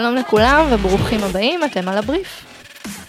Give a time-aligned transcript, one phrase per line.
[0.00, 2.46] שלום לכולם וברוכים הבאים, אתם על הבריף.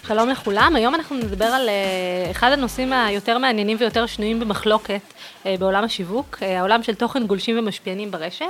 [0.06, 5.46] שלום לכולם, היום אנחנו נדבר על uh, אחד הנושאים היותר מעניינים ויותר שנויים במחלוקת uh,
[5.58, 8.44] בעולם השיווק, uh, העולם של תוכן גולשים ומשפיענים ברשת,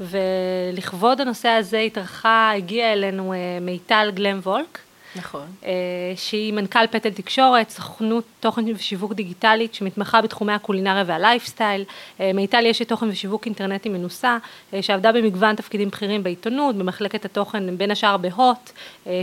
[0.00, 4.78] ולכבוד הנושא הזה התארחה, הגיעה אלינו מיטל גלם וולק.
[5.16, 5.46] נכון.
[5.64, 5.70] אה,
[6.16, 11.84] שהיא מנכ"ל פטל תקשורת, סוכנות תוכן ושיווק דיגיטלית שמתמחה בתחומי הקולינריה והלייפסטייל.
[12.20, 14.38] אה, מיטל יש תוכן ושיווק אינטרנטי מנוסה,
[14.74, 18.70] אה, שעבדה במגוון תפקידים בכירים בעיתונות, במחלקת התוכן בין השאר בהוט,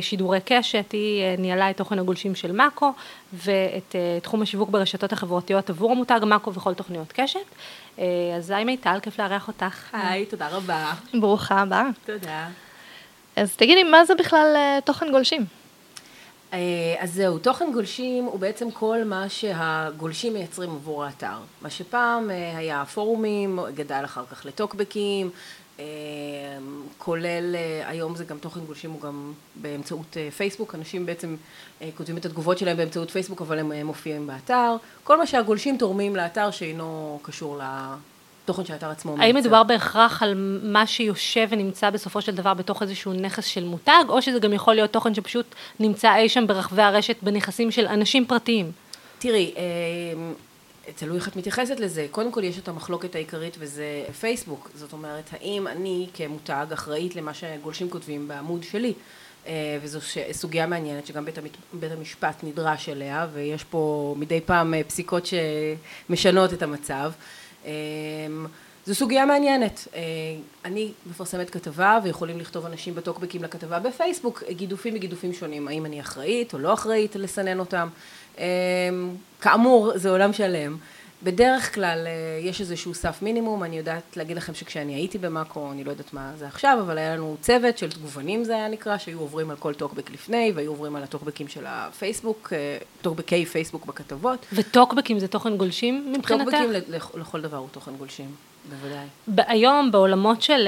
[0.01, 2.93] שידורי קשת, היא ניהלה את תוכן הגולשים של מאקו,
[3.33, 7.39] ואת תחום השיווק ברשתות החברתיות עבור המותג מאקו וכל תוכניות קשת.
[8.37, 9.87] אז היי מיטל, כיף לארח אותך.
[9.93, 10.91] היי, תודה רבה.
[11.13, 11.87] ברוכה הבאה.
[12.05, 12.47] תודה.
[13.35, 15.58] אז תגידי, מה זה בכלל תוכן גולשים?
[16.53, 21.37] אה, אז זהו, תוכן גולשים הוא בעצם כל מה שהגולשים מייצרים עבור האתר.
[21.61, 25.29] מה שפעם אה, היה פורומים, גדל אחר כך לטוקבקים,
[25.79, 25.85] אה,
[26.97, 31.35] כולל, היום זה גם תוכן גולשים הוא גם באמצעות פייסבוק, אנשים בעצם
[31.95, 36.51] כותבים את התגובות שלהם באמצעות פייסבוק אבל הם מופיעים באתר, כל מה שהגולשים תורמים לאתר
[36.51, 37.61] שאינו קשור.
[38.49, 39.25] תוכן שהאתר עצמו מייצר.
[39.25, 44.03] האם מדובר בהכרח על מה שיושב ונמצא בסופו של דבר בתוך איזשהו נכס של מותג,
[44.09, 45.45] או שזה גם יכול להיות תוכן שפשוט
[45.79, 48.71] נמצא אי שם ברחבי הרשת בנכסים של אנשים פרטיים?
[49.19, 52.07] תראי, אה, תלוי איך את מתייחסת לזה.
[52.11, 54.69] קודם כל יש את המחלוקת העיקרית וזה פייסבוק.
[54.75, 58.93] זאת אומרת, האם אני כמותג אחראית למה שגולשים כותבים בעמוד שלי?
[59.47, 59.99] אה, וזו
[60.31, 61.37] סוגיה מעניינת שגם בית,
[61.73, 67.11] בית המשפט נדרש אליה ויש פה מדי פעם אה, פסיקות שמשנות את המצב.
[67.65, 67.71] אמ,
[68.85, 69.87] זו סוגיה מעניינת.
[69.95, 70.01] אה,
[70.65, 76.53] אני מפרסמת כתבה ויכולים לכתוב אנשים בטוקבקים לכתבה בפייסבוק גידופים מגידופים שונים, האם אני אחראית
[76.53, 77.87] או לא אחראית לסנן אותם.
[78.37, 78.43] אמ,
[79.41, 80.77] כאמור, זה עולם שלם.
[81.23, 85.83] בדרך כלל אה, יש איזשהו סף מינימום, אני יודעת להגיד לכם שכשאני הייתי במאקרו, אני
[85.83, 89.19] לא יודעת מה זה עכשיו, אבל היה לנו צוות של תגובנים זה היה נקרא, שהיו
[89.19, 94.45] עוברים על כל טוקבק לפני, והיו עוברים על הטוקבקים של הפייסבוק, אה, טוקבקי פייסבוק בכתבות.
[94.53, 96.51] וטוקבקים זה תוכן גולשים מבחינתך?
[96.51, 98.35] טוקבקים לכל דבר הוא תוכן גולשים.
[98.69, 99.47] בוודאי.
[99.47, 100.67] היום בעולמות של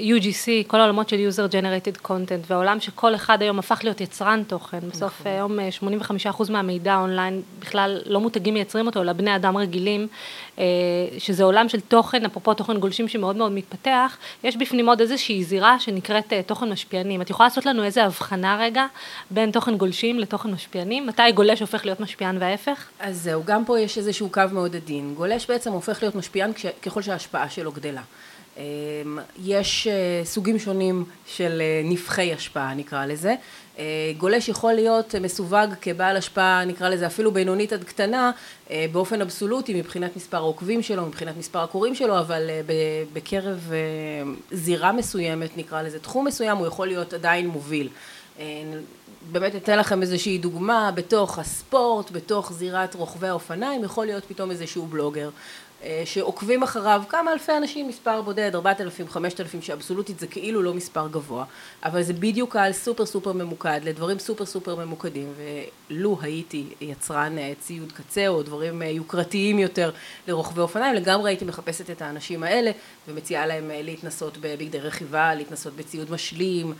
[0.00, 4.42] uh, UGC, כל העולמות של user generated content, והעולם שכל אחד היום הפך להיות יצרן
[4.46, 5.32] תוכן, בסוף נכון.
[5.32, 5.58] היום
[6.48, 10.08] 85% מהמידע אונליין בכלל לא מותגים מייצרים אותו, אלא בני אדם רגילים,
[10.56, 10.60] uh,
[11.18, 15.80] שזה עולם של תוכן, אפרופו תוכן גולשים שמאוד מאוד מתפתח, יש בפנים עוד איזושהי זירה
[15.80, 17.22] שנקראת uh, תוכן משפיענים.
[17.22, 18.86] את יכולה לעשות לנו איזה הבחנה רגע
[19.30, 21.06] בין תוכן גולשים לתוכן משפיענים?
[21.06, 22.88] מתי גולש הופך להיות משפיען וההפך?
[23.00, 25.14] אז זהו, גם פה יש איזשהו קו מאוד עדין.
[25.14, 27.16] גולש בעצם הופך להיות משפיען ככל שה...
[27.22, 28.02] ההשפעה שלו גדלה.
[28.56, 28.62] אמ,
[29.44, 33.34] יש אה, סוגים שונים של אה, נבחי השפעה נקרא לזה.
[33.78, 33.84] אה,
[34.18, 38.30] גולש יכול להיות מסווג כבעל השפעה נקרא לזה אפילו בינונית עד קטנה
[38.92, 42.50] באופן אבסולוטי מבחינת מספר העוקבים שלו, מבחינת מספר הקוראים שלו, אבל
[43.12, 43.72] בקרב
[44.50, 47.88] זירה מסוימת נקרא לזה תחום מסוים הוא יכול להיות עדיין מוביל.
[49.32, 54.86] באמת אתן לכם איזושהי דוגמה, בתוך הספורט, בתוך זירת רוכבי האופניים, יכול להיות פתאום איזשהו
[54.86, 55.30] בלוגר
[56.04, 60.74] שעוקבים אחריו כמה אלפי אנשים, מספר בודד, ארבעת אלפים, חמשת אלפים, שאבסולוטית זה כאילו לא
[60.74, 61.44] מספר גבוה,
[61.84, 65.32] אבל זה בדיוק קהל סופר סופר ממוקד, לדברים סופר סופר ממוקדים,
[65.90, 69.90] ולו הייתי יצרן אה, ציוד קצה או דברים אה, יוקרתיים יותר
[70.28, 72.70] לרוכבי אופניים, לגמרי הייתי מחפשת את האנשים האלה
[73.08, 76.74] ומציעה להם להתנסות בבגדי רכיבה, להתנסות בציוד משלים,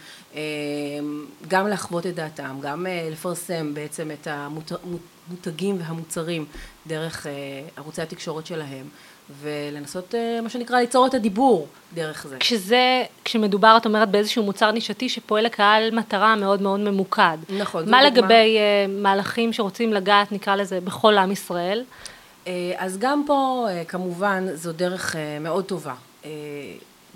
[1.48, 4.28] גם לחוות את דעתם, גם לפרסם בעצם את
[5.28, 6.44] המותגים והמוצרים
[6.86, 7.26] דרך
[7.76, 8.86] ערוצי התקשורת שלהם.
[9.40, 12.36] ולנסות אה, מה שנקרא ליצור את הדיבור דרך זה.
[12.38, 17.38] כשזה, כשמדובר את אומרת באיזשהו מוצר נישתי שפועל לקהל מטרה מאוד מאוד ממוקד.
[17.58, 17.90] נכון.
[17.90, 21.84] מה לגבי uh, מהלכים שרוצים לגעת נקרא לזה בכל עם ישראל?
[22.76, 25.94] אז גם פה כמובן זו דרך מאוד טובה.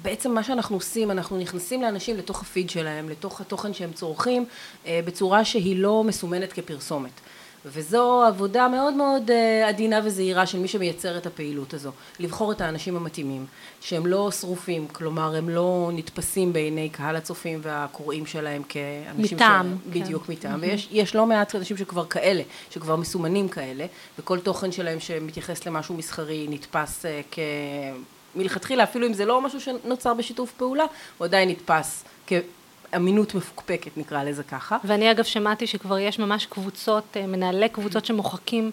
[0.02, 4.44] בעצם מה שאנחנו עושים, אנחנו נכנסים לאנשים לתוך הפיד שלהם, לתוך התוכן שהם צורכים,
[4.88, 7.10] בצורה שהיא לא מסומנת כפרסומת.
[7.72, 12.60] וזו עבודה מאוד מאוד אה, עדינה וזהירה של מי שמייצר את הפעילות הזו, לבחור את
[12.60, 13.46] האנשים המתאימים,
[13.80, 19.94] שהם לא שרופים, כלומר הם לא נתפסים בעיני קהל הצופים והקוראים שלהם כאנשים מטעם, ש...
[19.94, 20.00] כן.
[20.00, 20.92] בדיוק מטעם, mm-hmm.
[20.92, 23.86] ויש לא מעט אנשים שכבר כאלה, שכבר מסומנים כאלה,
[24.18, 27.38] וכל תוכן שלהם שמתייחס למשהו מסחרי נתפס אה, כ...
[28.34, 30.84] מלכתחילה, אפילו אם זה לא משהו שנוצר בשיתוף פעולה,
[31.18, 32.32] הוא עדיין נתפס כ...
[32.96, 34.76] אמינות מפוקפקת נקרא לזה ככה.
[34.84, 38.70] ואני אגב שמעתי שכבר יש ממש קבוצות, אה, מנהלי קבוצות שמוחקים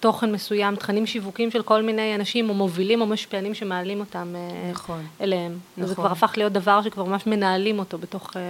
[0.00, 4.70] תוכן מסוים, תכנים שיווקים של כל מיני אנשים או מובילים או משפיענים שמעלים אותם אה,
[4.70, 5.58] נכון, אליהם.
[5.76, 5.84] נכון.
[5.84, 8.40] וזה כבר הפך להיות דבר שכבר ממש מנהלים אותו בתוך, אה,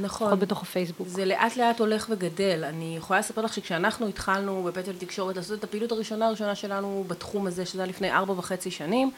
[0.00, 0.38] נכון.
[0.38, 1.08] בתוך הפייסבוק.
[1.08, 2.64] זה לאט לאט הולך וגדל.
[2.64, 7.46] אני יכולה לספר לך שכשאנחנו התחלנו בפטל תקשורת לעשות את הפעילות הראשונה הראשונה שלנו בתחום
[7.46, 9.10] הזה, שזה היה לפני ארבע וחצי שנים,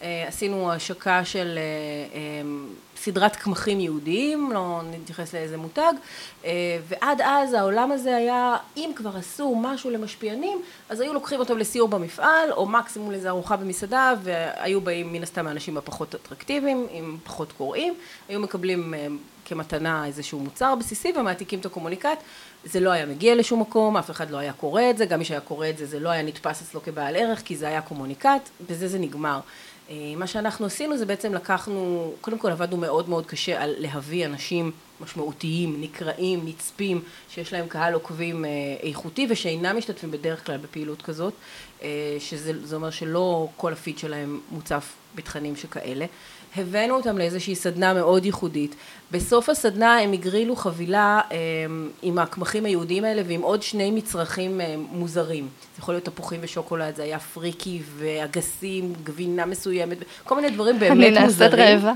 [0.00, 1.58] עשינו השקה של
[2.96, 5.92] סדרת קמחים יהודיים, לא נתייחס לאיזה מותג,
[6.88, 10.58] ועד אז העולם הזה היה, אם כבר עשו משהו למשפיענים,
[10.88, 15.46] אז היו לוקחים אותם לסיור במפעל, או מקסימום לאיזה ארוחה במסעדה, והיו באים מן הסתם
[15.46, 17.94] האנשים הפחות אטרקטיביים, עם פחות קוראים,
[18.28, 18.94] היו מקבלים
[19.44, 22.18] כמתנה איזשהו מוצר בסיסי ומעתיקים את הקומוניקט,
[22.64, 25.24] זה לא היה מגיע לשום מקום, אף אחד לא היה קורא את זה, גם מי
[25.24, 28.50] שהיה קורא את זה, זה לא היה נתפס אצלו כבעל ערך, כי זה היה קומוניקט,
[28.70, 29.40] בזה זה נגמר.
[30.16, 34.72] מה שאנחנו עשינו זה בעצם לקחנו, קודם כל עבדנו מאוד מאוד קשה על להביא אנשים
[35.00, 38.44] משמעותיים, נקראים, נצפים, שיש להם קהל עוקבים
[38.82, 41.32] איכותי ושאינם משתתפים בדרך כלל בפעילות כזאת,
[42.18, 46.06] שזה אומר שלא כל הפיד שלהם מוצף בתכנים שכאלה.
[46.56, 48.74] הבאנו אותם לאיזושהי סדנה מאוד ייחודית,
[49.10, 51.20] בסוף הסדנה הם הגרילו חבילה
[52.02, 54.60] עם הקמחים היהודיים האלה ועם עוד שני מצרכים
[54.90, 60.78] מוזרים, זה יכול להיות תפוחים ושוקולד, זה היה פריקי ואגסים, גבינה מסוימת, כל מיני דברים
[60.78, 61.16] באמת מוזרים.
[61.16, 61.92] אני נעשית רעבה.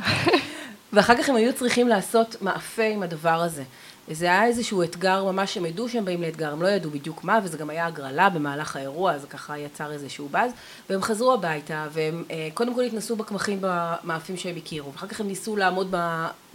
[0.93, 3.63] ואחר כך הם היו צריכים לעשות מאפה עם הדבר הזה.
[4.11, 7.39] וזה היה איזשהו אתגר ממש, הם ידעו שהם באים לאתגר, הם לא ידעו בדיוק מה,
[7.45, 10.53] וזה גם היה הגרלה במהלך האירוע, אז ככה יצר איזשהו באז,
[10.91, 12.25] והם חזרו הביתה, והם
[12.55, 15.95] קודם כל התנסו בקמחים במאפים שהם הכירו, ואחר כך הם ניסו לעמוד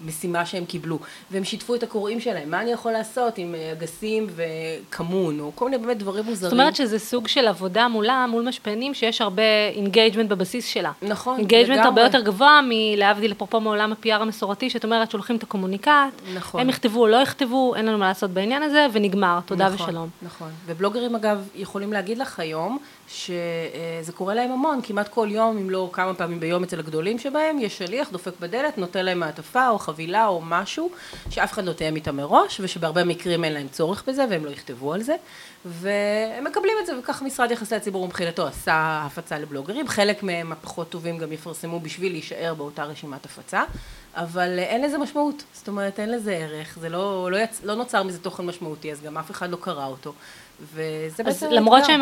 [0.04, 1.00] במשימה שהם קיבלו,
[1.32, 5.78] והם שיתפו את הקוראים שלהם, מה אני יכול לעשות עם אגסים וכמון, או כל מיני
[5.78, 6.50] באמת דברים מוזרים.
[6.50, 9.44] זאת אומרת שזה סוג של עבודה מולה, מול משפיענים, שיש הרבה
[9.76, 10.92] engagement בבסיס שלה.
[11.02, 11.42] נכון, לגמרי.
[11.42, 15.92] engagement הרבה יותר גבוה מלהבדיל אפרופו מעולם ה-PR המסורתי, שאת אומרת שולחים את הקומוניקט,
[16.36, 16.62] נכון.
[16.62, 20.10] הם יכתבו או לא יכתבו, אין לנו מה לעשות בעניין הזה, ונגמר, תודה נכון, ושלום.
[20.22, 25.70] נכון, ובלוגרים אגב יכולים להגיד לך היום, שזה קורה להם המון, כמעט כל יום, אם
[25.70, 29.80] לא כמה פעמים ביום אצל הגדולים שבהם, יש שליח, דופק בדלת, נותן להם מעטפה או
[29.80, 30.90] חבילה או משהו,
[31.30, 34.94] שאף אחד לא תאם איתם מראש, ושבהרבה מקרים אין להם צורך בזה והם לא יכתבו
[34.94, 35.16] על זה,
[35.66, 40.90] והם מקבלים את זה, וכך משרד יחסי הציבור מבחינתו עשה הפצה לבלוגרים, חלק מהם הפחות
[40.90, 43.64] טובים גם יפרסמו בשביל להישאר באותה רשימת הפצה,
[44.16, 47.62] אבל אין לזה משמעות, זאת אומרת אין לזה ערך, זה לא, לא, יצ...
[47.64, 50.14] לא נוצר מזה תוכן משמעותי, אז גם אף אחד לא קרא אותו.
[50.62, 51.46] וזה בעצם...
[51.48, 52.02] אז למרות שהם,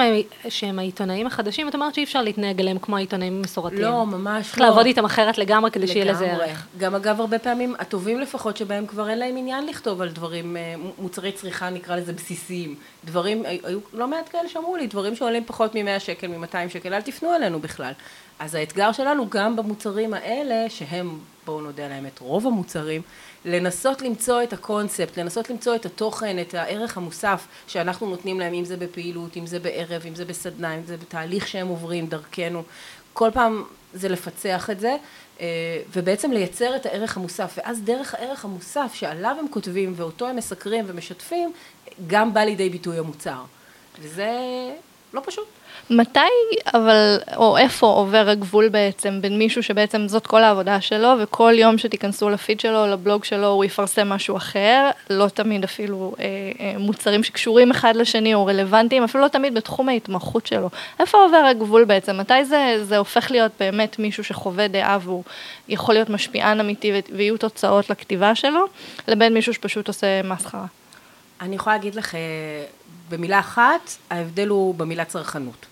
[0.50, 3.82] שהם העיתונאים החדשים, את אומרת שאי אפשר להתנהג אליהם כמו העיתונאים המסורתיים.
[3.82, 4.50] לא, ממש לא.
[4.50, 6.68] צריך לעבוד איתם אחרת לגמרי כדי שיהיה לזה ערך.
[6.78, 10.58] גם אגב, הרבה פעמים, הטובים לפחות שבהם כבר אין להם עניין לכתוב על דברים,
[10.98, 12.76] מוצרי צריכה נקרא לזה בסיסיים.
[13.06, 17.02] דברים, היו לא מעט כאלה שאמרו לי, דברים שעולים פחות מ-100 שקל, מ-200 שקל, אל
[17.02, 17.92] תפנו אלינו בכלל.
[18.40, 23.02] אז האתגר שלנו גם במוצרים האלה, שהם, בואו נודה על האמת, רוב המוצרים,
[23.46, 28.66] לנסות למצוא את הקונספט, לנסות למצוא את התוכן, את הערך המוסף שאנחנו נותנים להם, אם
[28.66, 32.64] זה בפעילות, אם זה בערב, אם זה בסדנה, אם זה בתהליך שהם עוברים דרכנו,
[33.14, 33.64] כל פעם
[33.94, 34.96] זה לפצח את זה,
[35.94, 40.86] ובעצם לייצר את הערך המוסף, ואז דרך הערך המוסף שעליו הם כותבים ואותו הם מסקרים
[40.88, 41.54] ומשתפים,
[42.08, 43.42] גם בא לידי ביטוי המוצר,
[44.00, 44.30] וזה
[45.14, 45.46] לא פשוט.
[45.90, 46.20] מתי,
[46.74, 51.78] אבל, או איפה עובר הגבול בעצם בין מישהו שבעצם זאת כל העבודה שלו, וכל יום
[51.78, 56.26] שתיכנסו לפיד שלו, לבלוג שלו, הוא יפרסם משהו אחר, לא תמיד אפילו אה,
[56.60, 60.70] אה, מוצרים שקשורים אחד לשני או רלוונטיים, אפילו לא תמיד בתחום ההתמחות שלו.
[61.00, 62.18] איפה עובר הגבול בעצם?
[62.18, 65.24] מתי זה, זה הופך להיות באמת מישהו שחווה דעה והוא
[65.70, 68.66] יכול להיות משפיען אמיתי ויהיו תוצאות לכתיבה שלו,
[69.08, 70.66] לבין מישהו שפשוט עושה מסחרה?
[71.42, 72.16] אני יכולה להגיד לך
[73.10, 75.66] במילה אחת, ההבדל הוא במילה צרכנות.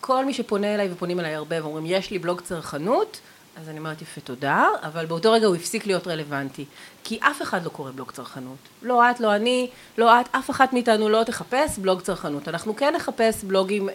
[0.00, 3.20] כל מי שפונה אליי ופונים אליי הרבה ואומרים יש לי בלוג צרכנות,
[3.60, 6.64] אז אני אומרת יפה תודה, אבל באותו רגע הוא הפסיק להיות רלוונטי.
[7.04, 8.56] כי אף אחד לא קורא בלוג צרכנות.
[8.82, 12.48] לא את, לא אני, לא את, אף אחת מאיתנו לא תחפש בלוג צרכנות.
[12.48, 13.88] אנחנו כן נחפש בלוגים...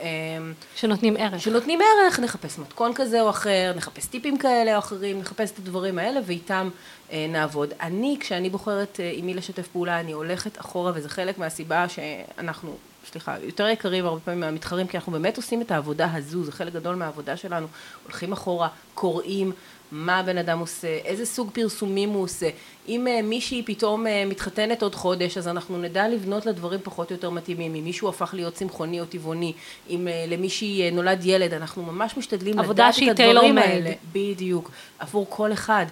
[0.76, 1.42] שנותנים ערך.
[1.42, 6.00] שנותנים ערך, נחפש מתכון כזה או אחר, נחפש טיפים כאלה או אחרים, נחפש את הדברים
[6.00, 6.70] האלה ואיתם
[7.14, 7.74] נעבוד.
[7.82, 12.76] אני, כשאני בוחרת עם מי לשתף פעולה, אני הולכת אחורה וזה חלק מהסיבה שאנחנו...
[13.12, 16.74] סליחה, יותר יקרים הרבה פעמים מהמתחרים, כי אנחנו באמת עושים את העבודה הזו, זה חלק
[16.74, 17.68] גדול מהעבודה שלנו,
[18.04, 19.52] הולכים אחורה, קוראים
[19.92, 22.50] מה הבן אדם עושה, איזה סוג פרסומים הוא עושה,
[22.88, 27.76] אם מישהי פתאום מתחתנת עוד חודש, אז אנחנו נדע לבנות לדברים פחות או יותר מתאימים,
[27.76, 29.54] אם מישהו הפך להיות צמחוני או טבעוני,
[29.90, 35.86] אם למישהי נולד ילד, אנחנו ממש משתדלים לדעת את הדברים האלה, בדיוק, עבור כל אחד,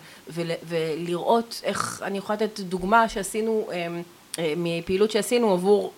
[0.67, 3.69] ולראות איך, אני יכולה לתת דוגמה שעשינו,
[4.57, 5.93] מפעילות שעשינו עבור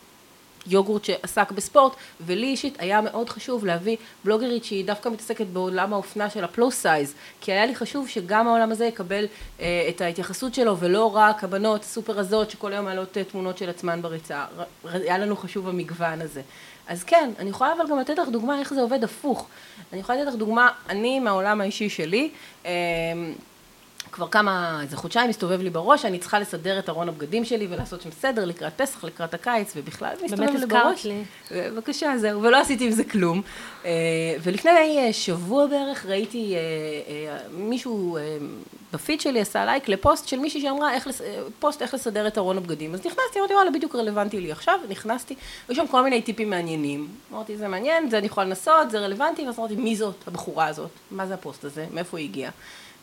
[0.68, 6.30] יוגורט שעסק בספורט, ולי אישית היה מאוד חשוב להביא בלוגרית שהיא דווקא מתעסקת בעולם האופנה
[6.30, 9.26] של הפלוס סייז, כי היה לי חשוב שגם העולם הזה יקבל
[9.60, 14.02] אה, את ההתייחסות שלו, ולא רק הבנות הסופר רזות שכל היום מעלות תמונות של עצמן
[14.02, 14.46] בריצה,
[14.84, 16.42] היה לנו חשוב המגוון הזה.
[16.88, 19.48] אז כן, אני יכולה אבל גם לתת לך דוגמה איך זה עובד הפוך.
[19.94, 22.30] אני יכולה לתת לך דוגמה, אני מהעולם האישי שלי,
[22.66, 22.72] אה,
[24.14, 28.02] כבר כמה, איזה חודשיים מסתובב לי בראש, אני צריכה לסדר את ארון הבגדים שלי ולעשות
[28.02, 30.72] שם סדר לקראת פסח, לקראת הקיץ, ובכלל מסתובב לי בראש.
[30.72, 31.24] באמת הזכרת לי.
[31.52, 33.42] בבקשה, זהו, ולא עשיתי עם זה כלום.
[33.86, 33.92] אה,
[34.44, 36.56] ולפני שבוע בערך ראיתי
[37.52, 38.18] מישהו
[38.94, 41.08] בפיד שלי עשה לייק לפוסט של מישהי שאמרה, איך,
[41.60, 42.94] פוסט איך לסדר את ארון הבגדים.
[42.94, 45.36] אז נכנסתי, אמרתי, וואלה, בדיוק רלוונטי לי עכשיו, נכנסתי,
[45.68, 47.08] היו שם כל מיני טיפים מעניינים.
[47.32, 50.90] אמרתי, זה מעניין, זה אני יכולה לנסות, זה רלוונטי, ואז אמרתי, מי זאת הבחורה הזאת?
[51.12, 51.86] מה זה הפוסט הזה?
[51.94, 52.52] מאיפה היא הגיעה?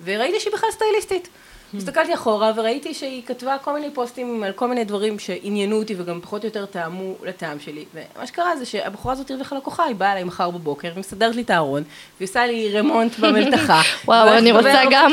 [0.04, 1.28] וראיתי שהיא בכלל סטייליסטית.
[1.76, 6.21] הסתכלתי אחורה וראיתי שהיא כתבה כל מיני פוסטים על כל מיני דברים שעניינו אותי וגם
[6.21, 7.85] פחות או יותר טעמו לטעם שלי.
[7.95, 11.42] ומה שקרה זה שהבחורה הזאת הרוויחה לקוחה, היא באה אליי מחר בבוקר, היא מסדרת לי
[11.42, 11.83] את הארון,
[12.19, 13.80] והיא עושה לי רמונט במלתחה.
[14.07, 15.12] וואו, אני רוצה גם.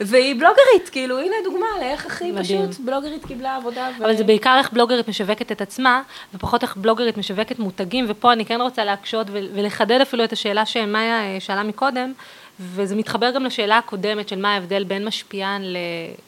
[0.00, 3.88] והיא בלוגרית, כאילו, הנה דוגמה לאיך הכי פשוט בלוגרית קיבלה עבודה.
[3.98, 6.02] אבל זה בעיקר איך בלוגרית משווקת את עצמה,
[6.34, 11.40] ופחות איך בלוגרית משווקת מותגים, ופה אני כן רוצה להקשות ולחדד אפילו את השאלה שמאיה
[11.40, 12.12] שאלה מקודם.
[12.60, 15.62] וזה מתחבר גם לשאלה הקודמת של מה ההבדל בין משפיען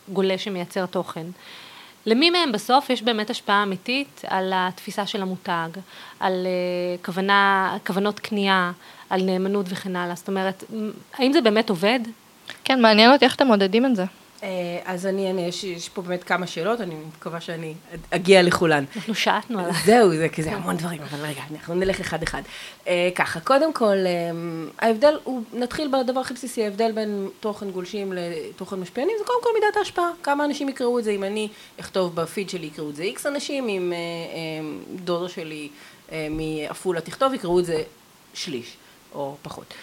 [0.08, 1.26] לגולה שמייצר תוכן.
[2.06, 5.68] למי מהם בסוף יש באמת השפעה אמיתית על התפיסה של המותג,
[6.20, 8.72] על אה, כוונה, כוונות קנייה,
[9.10, 10.14] על נאמנות וכן הלאה.
[10.14, 10.64] זאת אומרת,
[11.14, 12.00] האם זה באמת עובד?
[12.64, 14.04] כן, מעניין אותי איך אתם מודדים את זה.
[14.46, 17.74] אה, אז אני אענה, יש, יש פה באמת כמה שאלות, אני מקווה שאני
[18.10, 18.84] אגיע לכולן.
[18.96, 19.72] אנחנו שעטנו עליו.
[19.84, 22.42] זהו, זה כזה המון דברים, אבל רגע, אנחנו נלך אחד-אחד.
[22.88, 24.30] אה, ככה, קודם כל, אה,
[24.78, 29.50] ההבדל, הוא, נתחיל בדבר הכי בסיסי, ההבדל בין תוכן גולשים לתוכן משפיענים, זה קודם כל
[29.60, 30.10] מידת ההשפעה.
[30.22, 31.48] כמה אנשים יקראו את זה, אם אני
[31.80, 33.92] אכתוב בפיד שלי, יקראו את זה איקס אנשים, אם
[35.04, 35.68] דודה שלי
[36.30, 37.82] מעפולה תכתוב, יקראו את זה
[38.34, 38.76] שליש,
[39.14, 39.74] או פחות.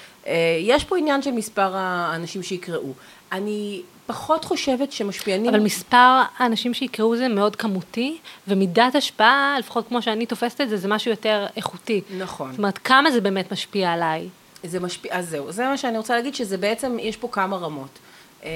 [0.59, 2.93] יש פה עניין של מספר האנשים שיקראו.
[3.31, 5.49] אני פחות חושבת שמשפיענים...
[5.49, 8.17] אבל מספר האנשים שיקראו זה מאוד כמותי,
[8.47, 12.01] ומידת השפעה, לפחות כמו שאני תופסת את זה, זה משהו יותר איכותי.
[12.17, 12.51] נכון.
[12.51, 14.29] זאת אומרת, כמה זה באמת משפיע עליי?
[14.63, 17.99] זה משפיע, אז זהו, זה מה שאני רוצה להגיד, שזה בעצם, יש פה כמה רמות.
[18.43, 18.49] אה,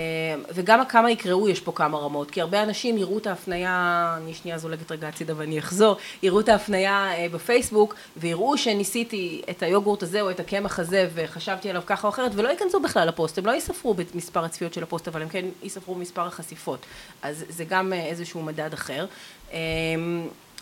[0.54, 4.58] וגם כמה יקראו יש פה כמה רמות, כי הרבה אנשים יראו את ההפניה, אני שנייה
[4.58, 10.22] זולגת רגע הצידה ואני אחזור, יראו את ההפניה אה, בפייסבוק ויראו שניסיתי את היוגורט הזה
[10.22, 13.56] או את הקמח הזה וחשבתי עליו ככה או אחרת ולא ייכנסו בכלל לפוסט, הם לא
[13.56, 16.86] יספרו במספר הצפיות של הפוסט אבל הם כן יספרו במספר החשיפות,
[17.22, 19.06] אז זה גם אה, איזשהו מדד אחר.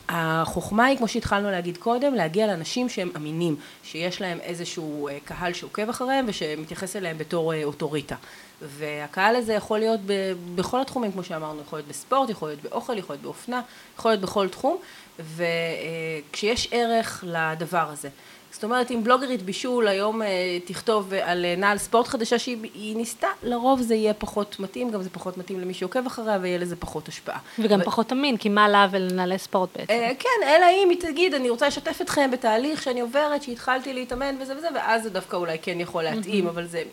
[0.10, 5.90] החוכמה היא, כמו שהתחלנו להגיד קודם, להגיע לאנשים שהם אמינים, שיש להם איזשהו קהל שעוקב
[5.90, 8.16] אחריהם ושמתייחס אליהם בתור אוטוריטה.
[8.62, 12.98] והקהל הזה יכול להיות ב, בכל התחומים, כמו שאמרנו, יכול להיות בספורט, יכול להיות באוכל,
[12.98, 13.62] יכול להיות באופנה,
[13.98, 14.78] יכול להיות בכל תחום,
[15.20, 18.10] וכשיש ערך לדבר הזה.
[18.56, 20.28] זאת אומרת, אם בלוגרית בישול היום אה,
[20.66, 25.10] תכתוב על אה, נעל ספורט חדשה שהיא ניסתה, לרוב זה יהיה פחות מתאים, גם זה
[25.10, 27.40] פחות מתאים למי שעוקב אחריה ויהיה לזה פחות השפעה.
[27.60, 27.84] וגם ו...
[27.84, 29.94] פחות אמין, כי מה לה ולנעלי ספורט בעצם?
[29.94, 34.36] אה, כן, אלא אם היא תגיד, אני רוצה לשתף אתכם בתהליך שאני עוברת, שהתחלתי להתאמן
[34.42, 36.84] וזה וזה, ואז זה דווקא אולי כן יכול להתאים, אבל זה...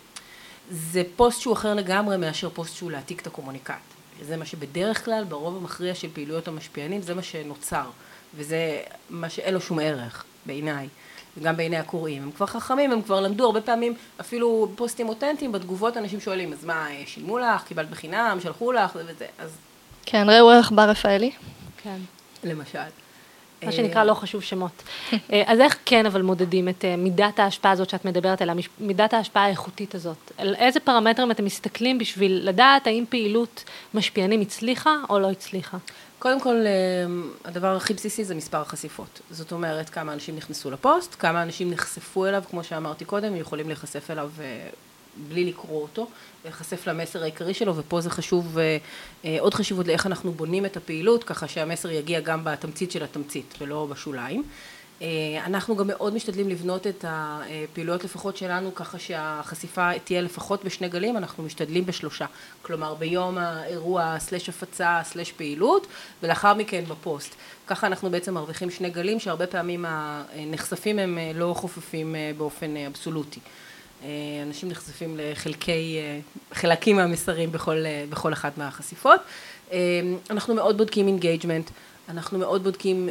[0.73, 3.75] זה פוסט שהוא אחר לגמרי מאשר פוסט שהוא להעתיק את הקומוניקט.
[4.23, 7.85] זה מה שבדרך כלל, ברוב המכריע של פעילויות המשפיענים, זה מה שנוצר.
[8.37, 10.89] וזה מה שאין לו שום ערך, בעיניי.
[11.37, 12.23] וגם בעיני הקוראים.
[12.23, 16.65] הם כבר חכמים, הם כבר למדו הרבה פעמים, אפילו פוסטים אותנטיים, בתגובות אנשים שואלים, אז
[16.65, 19.57] מה, שילמו לך, קיבלת בחינם, שלחו לך, וזה, אז...
[20.07, 21.31] כן, ראו ערך בר רפאלי.
[21.83, 21.99] כן.
[22.45, 22.79] למשל.
[23.63, 24.83] מה שנקרא לא חשוב שמות.
[25.13, 29.15] אה, אז איך כן אבל מודדים את אה, מידת ההשפעה הזאת שאת מדברת עליה, מידת
[29.15, 30.33] ההשפעה האיכותית הזאת?
[30.39, 33.65] על איזה פרמטרים אתם מסתכלים בשביל לדעת האם פעילות
[33.95, 35.77] משפיענים הצליחה או לא הצליחה?
[36.19, 36.71] קודם כל, אה,
[37.45, 39.21] הדבר הכי בסיסי זה מספר החשיפות.
[39.31, 44.11] זאת אומרת, כמה אנשים נכנסו לפוסט, כמה אנשים נחשפו אליו, כמו שאמרתי קודם, יכולים להיחשף
[44.11, 44.31] אליו
[45.17, 46.07] בלי לקרוא אותו,
[46.45, 48.77] להיחשף למסר העיקרי שלו, ופה זה חשוב, אה,
[49.25, 53.55] אה, עוד חשיבות לאיך אנחנו בונים את הפעילות, ככה שהמסר יגיע גם בתמצית של התמצית
[53.61, 54.43] ולא בשוליים.
[55.03, 55.09] אה,
[55.47, 61.17] אנחנו גם מאוד משתדלים לבנות את הפעילויות לפחות שלנו ככה שהחשיפה תהיה לפחות בשני גלים,
[61.17, 62.27] אנחנו משתדלים בשלושה.
[62.63, 65.87] כלומר ביום האירוע סלש הפצה סלש פעילות
[66.23, 67.35] ולאחר מכן בפוסט.
[67.67, 73.41] ככה אנחנו בעצם מרוויחים שני גלים שהרבה פעמים הנחשפים הם לא חופפים באופן אבסולוטי.
[74.05, 74.09] אה,
[74.43, 76.19] אנשים נחשפים לחלקי, אה,
[76.53, 79.21] חלקים מהמסרים בכל, אה, בכל אחת מהחשיפות.
[80.31, 81.71] אנחנו מאוד בודקים engagement,
[82.09, 83.09] אנחנו מאוד בודקים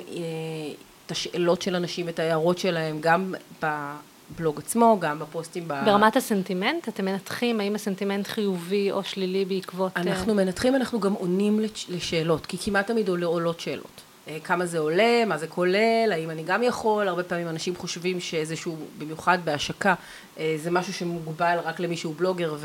[1.06, 5.68] את השאלות של אנשים, את ההערות שלהם, גם בבלוג עצמו, גם בפוסטים.
[5.68, 9.92] ברמת הסנטימנט, אתם מנתחים האם הסנטימנט חיובי או שלילי בעקבות...
[9.96, 14.02] אנחנו מנתחים, אנחנו גם עונים לשאלות, כי כמעט תמיד עולות שאלות.
[14.28, 18.20] אה, כמה זה עולה, מה זה כולל, האם אני גם יכול, הרבה פעמים אנשים חושבים
[18.20, 19.94] שאיזשהו, במיוחד בהשקה,
[20.40, 22.56] אה, זה משהו שמוגבל רק למי שהוא בלוגר,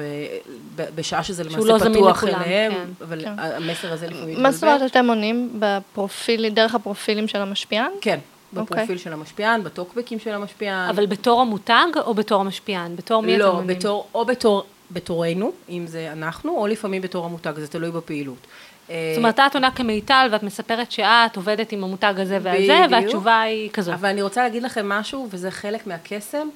[0.77, 3.33] ובשעה שזה למעשה לא פתוח אליהם, כן, אבל כן.
[3.39, 4.43] המסר הזה לפעמים מתבלבל.
[4.43, 7.91] מה זאת אומרת אתם עונים בפרופיל, דרך הפרופילים של המשפיען?
[8.01, 8.19] כן.
[8.53, 8.81] בפרופיל okay.
[8.81, 8.99] אוקיי.
[8.99, 10.89] של המשפיען, בטוקבקים של המשפיען.
[10.89, 12.97] אבל בתור המותג או בתור המשפיען?
[12.97, 13.79] בתור מי לא, אתם עונים?
[13.85, 18.47] לא, או בתור בתורנו, אם זה אנחנו, או לפעמים בתור המותג, זה תלוי בפעילות.
[18.89, 23.71] זאת אומרת, את עונה כמיטל ואת מספרת שאת עובדת עם המותג הזה והזה, והתשובה היא
[23.73, 23.95] כזאת.
[23.95, 26.49] אבל אני רוצה להגיד לכם משהו, וזה חלק מהקסם.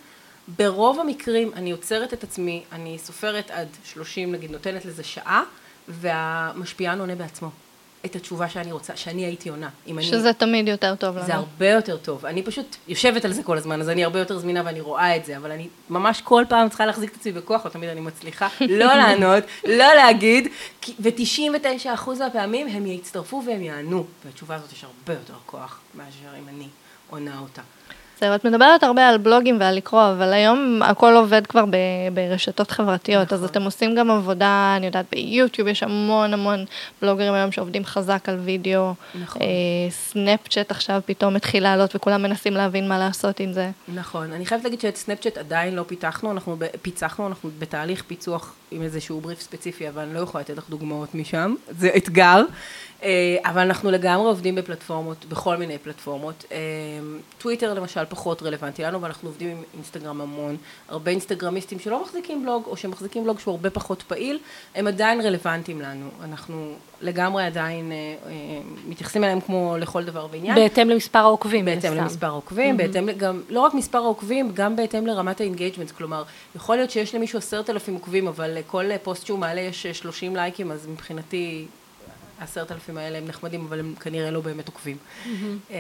[0.57, 5.43] ברוב המקרים אני עוצרת את עצמי, אני סופרת עד 30 נגיד, נותנת לזה שעה,
[5.89, 7.51] והמשפיען עונה בעצמו.
[8.05, 9.69] את התשובה שאני רוצה, שאני הייתי עונה.
[10.01, 11.27] שזה אני, תמיד יותר טוב לנו.
[11.27, 12.27] זה הרבה יותר טוב.
[12.27, 15.25] אני פשוט יושבת על זה כל הזמן, אז אני הרבה יותר זמינה ואני רואה את
[15.25, 18.49] זה, אבל אני ממש כל פעם צריכה להחזיק את עצמי בכוח, לא תמיד אני מצליחה
[18.61, 20.49] לא לענות, לא להגיד,
[21.01, 26.69] ו-99% מהפעמים הם יצטרפו והם יענו, והתשובה הזאת יש הרבה יותר כוח מאשר אם אני
[27.11, 27.63] עונה אותה.
[28.21, 31.77] זהו, את מדברת הרבה על בלוגים ועל לקרוא, אבל היום הכל עובד כבר ב,
[32.15, 33.39] ברשתות חברתיות, נכון.
[33.39, 36.65] אז אתם עושים גם עבודה, אני יודעת, ביוטיוב יש המון המון
[37.03, 38.95] בלוגרים היום שעובדים חזק על וידאו.
[39.23, 39.43] נכון.
[39.43, 39.47] אה,
[39.91, 43.71] סנאפצ'אט עכשיו פתאום התחיל לעלות וכולם מנסים להבין מה לעשות עם זה.
[43.95, 48.83] נכון, אני חייבת להגיד שאת סנאפצ'אט עדיין לא פיתחנו, אנחנו פיצחנו, אנחנו בתהליך פיצוח עם
[48.83, 52.43] איזשהו בריף ספציפי, אבל אני לא יכולה לתת לך דוגמאות משם, זה אתגר.
[53.03, 56.45] אה, אבל אנחנו לגמרי עובדים בפלטפורמות, בכל מיני פלטפורמות.
[56.53, 56.59] אה,
[57.39, 60.57] טוויטר למשל פחות רלוונטי לנו, ואנחנו עובדים עם אינסטגרם המון.
[60.89, 64.39] הרבה אינסטגרמיסטים שלא מחזיקים בלוג, או שמחזיקים בלוג שהוא הרבה פחות פעיל,
[64.75, 66.09] הם עדיין רלוונטיים לנו.
[66.25, 68.31] אנחנו לגמרי עדיין אה,
[68.89, 70.55] מתייחסים אליהם כמו לכל דבר ועניין.
[70.55, 71.65] בהתאם למספר העוקבים.
[71.65, 72.79] בהתאם למספר העוקבים, mm-hmm.
[72.79, 75.91] בהתאם גם, לא רק מספר העוקבים, גם בהתאם לרמת ה engagement.
[75.91, 76.23] כלומר,
[76.57, 80.73] יכול להיות שיש למישהו עשרת אלפים עוקבים, אבל לכל פוסט שהוא מעלה יש שלושים לייקים,
[80.73, 81.67] אז מבחינתי
[82.41, 84.97] העשרת אלפים האלה הם נחמדים, אבל הם כנראה לא באמת עוקבים.
[84.97, 85.73] Mm-hmm.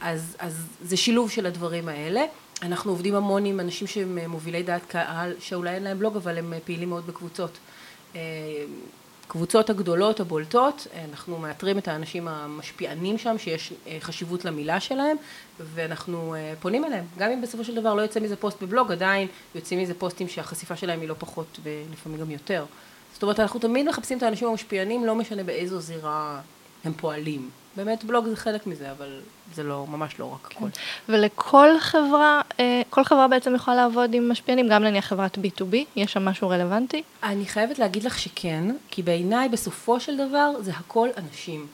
[0.00, 2.24] אז, אז זה שילוב של הדברים האלה.
[2.62, 6.52] אנחנו עובדים המון עם אנשים שהם מובילי דעת קהל, שאולי אין להם בלוג, אבל הם
[6.64, 7.58] פעילים מאוד בקבוצות.
[8.16, 8.20] אה,
[9.28, 15.16] קבוצות הגדולות, הבולטות, אנחנו מאתרים את האנשים המשפיענים שם, שיש אה, חשיבות למילה שלהם,
[15.60, 17.04] ואנחנו פונים אליהם.
[17.18, 20.76] גם אם בסופו של דבר לא יוצא מזה פוסט בבלוג, עדיין יוצאים מזה פוסטים שהחשיפה
[20.76, 22.64] שלהם היא לא פחות ולפעמים גם יותר.
[23.22, 26.40] זאת אומרת, אנחנו תמיד מחפשים את האנשים המשפיענים, לא משנה באיזו זירה
[26.84, 27.50] הם פועלים.
[27.76, 29.20] באמת בלוג זה חלק מזה, אבל
[29.54, 30.64] זה לא, ממש לא רק הכל.
[30.64, 31.12] כן.
[31.12, 36.12] ולכל חברה, אה, כל חברה בעצם יכולה לעבוד עם משפיענים, גם נניח חברת B2B, יש
[36.12, 37.02] שם משהו רלוונטי?
[37.22, 41.66] אני חייבת להגיד לך שכן, כי בעיניי בסופו של דבר זה הכל אנשים.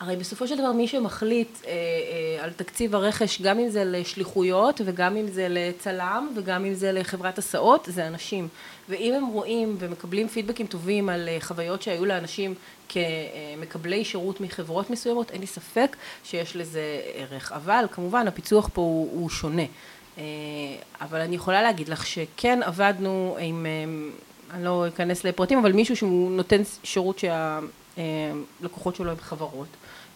[0.00, 4.80] הרי בסופו של דבר מי שמחליט אה, אה, על תקציב הרכש, גם אם זה לשליחויות
[4.84, 8.48] וגם אם זה לצלם וגם אם זה לחברת הסעות, זה אנשים.
[8.88, 12.54] ואם הם רואים ומקבלים פידבקים טובים על אה, חוויות שהיו לאנשים
[12.88, 17.52] כמקבלי שירות מחברות מסוימות, אין לי ספק שיש לזה ערך.
[17.52, 19.62] אבל כמובן הפיצוח פה הוא, הוא שונה.
[20.18, 20.24] אה,
[21.00, 25.96] אבל אני יכולה להגיד לך שכן עבדנו עם, אה, אני לא אכנס לפרטים, אבל מישהו
[25.96, 29.68] שהוא נותן שירות שהלקוחות שלו הם חברות.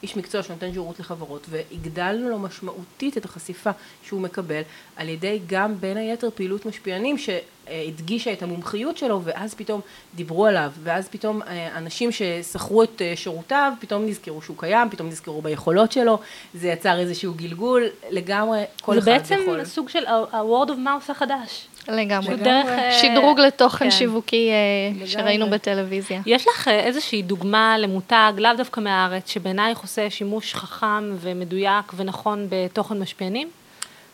[0.02, 3.70] איש מקצוע שנותן שירות לחברות והגדלנו לו משמעותית את החשיפה
[4.02, 4.62] שהוא מקבל
[4.96, 9.80] על ידי גם בין היתר פעילות משפיענים שהדגישה את המומחיות שלו ואז פתאום
[10.14, 15.08] דיברו עליו ואז פתאום אה, אנשים ששכרו את אה, שירותיו פתאום נזכרו שהוא קיים, פתאום
[15.08, 16.18] נזכרו ביכולות שלו,
[16.54, 19.28] זה יצר איזשהו גלגול לגמרי כל אחד יכול.
[19.28, 21.66] זה בעצם סוג של ה-word of mouth החדש.
[21.88, 22.36] לגמרי.
[22.36, 23.90] דרך אה, שדרוג לתוכן כן.
[23.90, 24.50] שיווקי
[24.90, 25.06] לגמרי.
[25.06, 26.20] שראינו בטלוויזיה.
[26.26, 32.98] יש לך איזושהי דוגמה למותג, לאו דווקא מהארץ, שבעינייך עושה שימוש חכם ומדויק ונכון בתוכן
[32.98, 33.48] משפיענים?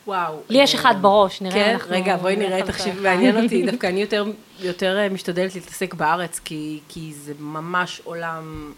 [0.07, 0.35] וואו.
[0.49, 1.95] לי יש אחד בראש, נראה כן, אנחנו...
[1.95, 4.25] רגע, בואי נראה, תחשיב, מעניין אותי, דווקא אני יותר,
[4.61, 8.73] יותר אה, משתדלת להתעסק בארץ, כי, כי זה ממש עולם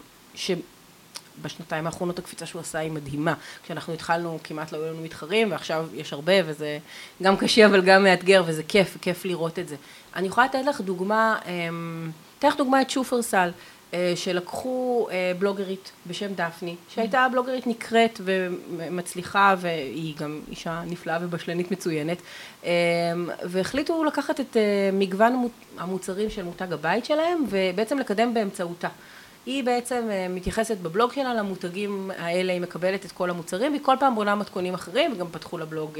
[1.38, 3.34] שבשנתיים האחרונות הקפיצה שהוא עשה היא מדהימה.
[3.64, 6.78] כשאנחנו התחלנו כמעט לא היו לנו מתחרים, ועכשיו יש הרבה, וזה
[7.22, 9.76] גם קשה אבל גם מאתגר, וזה כיף, כיף לראות את זה.
[10.16, 13.50] אני יכולה לתת לך דוגמה, אמ, אתן לך דוגמה את שופרסל.
[13.94, 21.70] אה, שלקחו אה, בלוגרית בשם דפני, שהייתה בלוגרית נקראת ומצליחה והיא גם אישה נפלאה ובשלנית
[21.70, 22.18] מצוינת,
[22.64, 22.70] אה,
[23.42, 24.56] והחליטו לקחת את
[24.92, 28.88] מגוון המוצרים של מותג הבית שלהם ובעצם לקדם באמצעותה.
[29.46, 34.14] היא בעצם מתייחסת בבלוג שלה למותגים האלה, היא מקבלת את כל המוצרים, והיא כל פעם
[34.14, 35.98] בונה מתכונים אחרים, וגם פתחו לה בלוג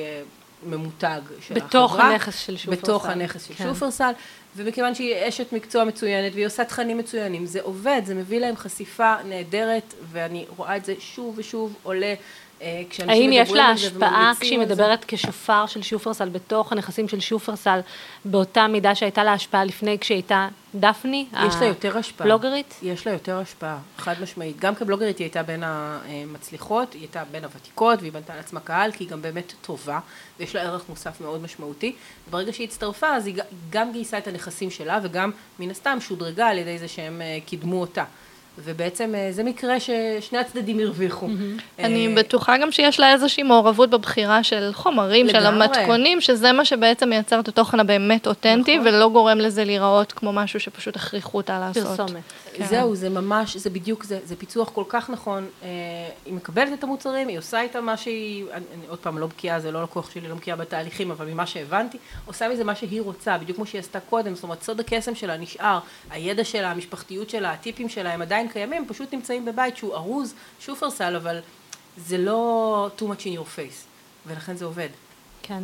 [0.66, 2.04] ממותג של בתוך החברה.
[2.04, 2.82] בתוך הנכס של שופרסל.
[2.82, 3.64] בתוך הנכס של כן.
[3.64, 4.12] שופרסל,
[4.56, 9.14] ומכיוון שהיא אשת מקצוע מצוינת והיא עושה תכנים מצוינים, זה עובד, זה מביא להם חשיפה
[9.24, 12.14] נהדרת, ואני רואה את זה שוב ושוב עולה אה,
[13.08, 17.80] האם יש לה השפעה כשהיא מדברת כשופר של שופרסל בתוך הנכסים של שופרסל
[18.24, 21.26] באותה מידה שהייתה לה השפעה לפני כשהיא הייתה דפני?
[21.46, 22.26] יש לה יותר השפעה.
[22.26, 22.74] בלוגרית?
[22.82, 24.60] יש לה יותר השפעה, חד משמעית.
[24.60, 29.04] גם כבלוגרית היא הייתה בין המצליחות, היא הייתה בין הוותיקות והיא בנתה לעצמה קהל כי
[29.04, 29.98] היא גם באמת טובה
[30.38, 31.94] ויש לה ערך מוסף מאוד משמעותי.
[32.30, 33.34] ברגע שהיא הצטרפה אז היא
[33.70, 37.80] גם גייסה את הנכסים שלה וגם מן הסתם שודרגה על ידי זה שהם אה, קידמו
[37.80, 38.04] אותה.
[38.64, 41.26] ובעצם אה, זה מקרה ששני הצדדים הרוויחו.
[41.26, 45.46] אה, אני בטוחה גם שיש לה איזושהי מעורבות בבחירה של חומרים, של.
[45.46, 48.88] המתכונים, שזה מה שבעצם מייצר את התוכן הבאמת אותנטי, נכון.
[48.88, 51.98] ולא גורם לזה להיראות כמו משהו שפשוט הכריחו אותה לעשות.
[51.98, 52.22] פרסומת.
[52.54, 52.66] כן.
[52.66, 55.46] זהו, זה ממש, זה בדיוק, זה, פיצוח כל כך נכון.
[55.62, 55.68] אה,
[56.26, 59.70] היא מקבלת את המוצרים, היא עושה איתם מה שהיא, אני עוד פעם לא בקיאה, זה
[59.70, 63.56] לא לקוח שלי, לא בקיאה בתהליכים, אבל ממה שהבנתי, עושה מזה מה שהיא רוצה, בדיוק
[63.56, 65.78] כמו שהיא עשתה קודם, זאת אומרת, סוד הקסם שלה נשאר,
[66.10, 71.16] הידע שלה, המשפחתיות שלה, הטיפים שלה, הם עדיין קיימים, פשוט נמצאים בבית שהוא ארוז, שופרסל,
[71.16, 71.40] אבל
[71.96, 73.86] זה לא too much in your face,
[74.26, 74.88] ולכן זה עובד.
[75.42, 75.62] כן.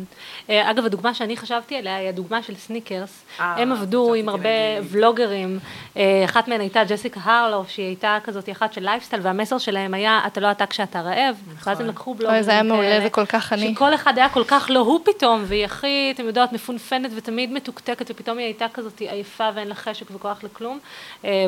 [0.49, 3.25] אה, אגב, הדוגמה שאני חשבתי עליה היא הדוגמה של סניקרס.
[3.39, 4.49] אה, הם עבדו עם הרבה.
[4.83, 5.59] בלוגרים.
[5.97, 10.21] אה, אחת מהן הייתה ג'סיקה הרלו, שהיא הייתה כזאת אחת של לייפסטייל, והמסר שלהם היה,
[10.27, 11.35] אתה לא אתה כשאתה רעב.
[11.65, 13.73] ואז הם לקחו בלוגרים אוי, זה היה מעולה, כאלה, זה כל כך אני.
[13.73, 18.11] שכל אחד היה כל כך לא הוא פתאום, והיא הכי, אתם יודעות, מפונפנת ותמיד מתוקתקת,
[18.11, 20.79] ופתאום היא הייתה כזאת עייפה ואין לה חשק וכוח לכלום.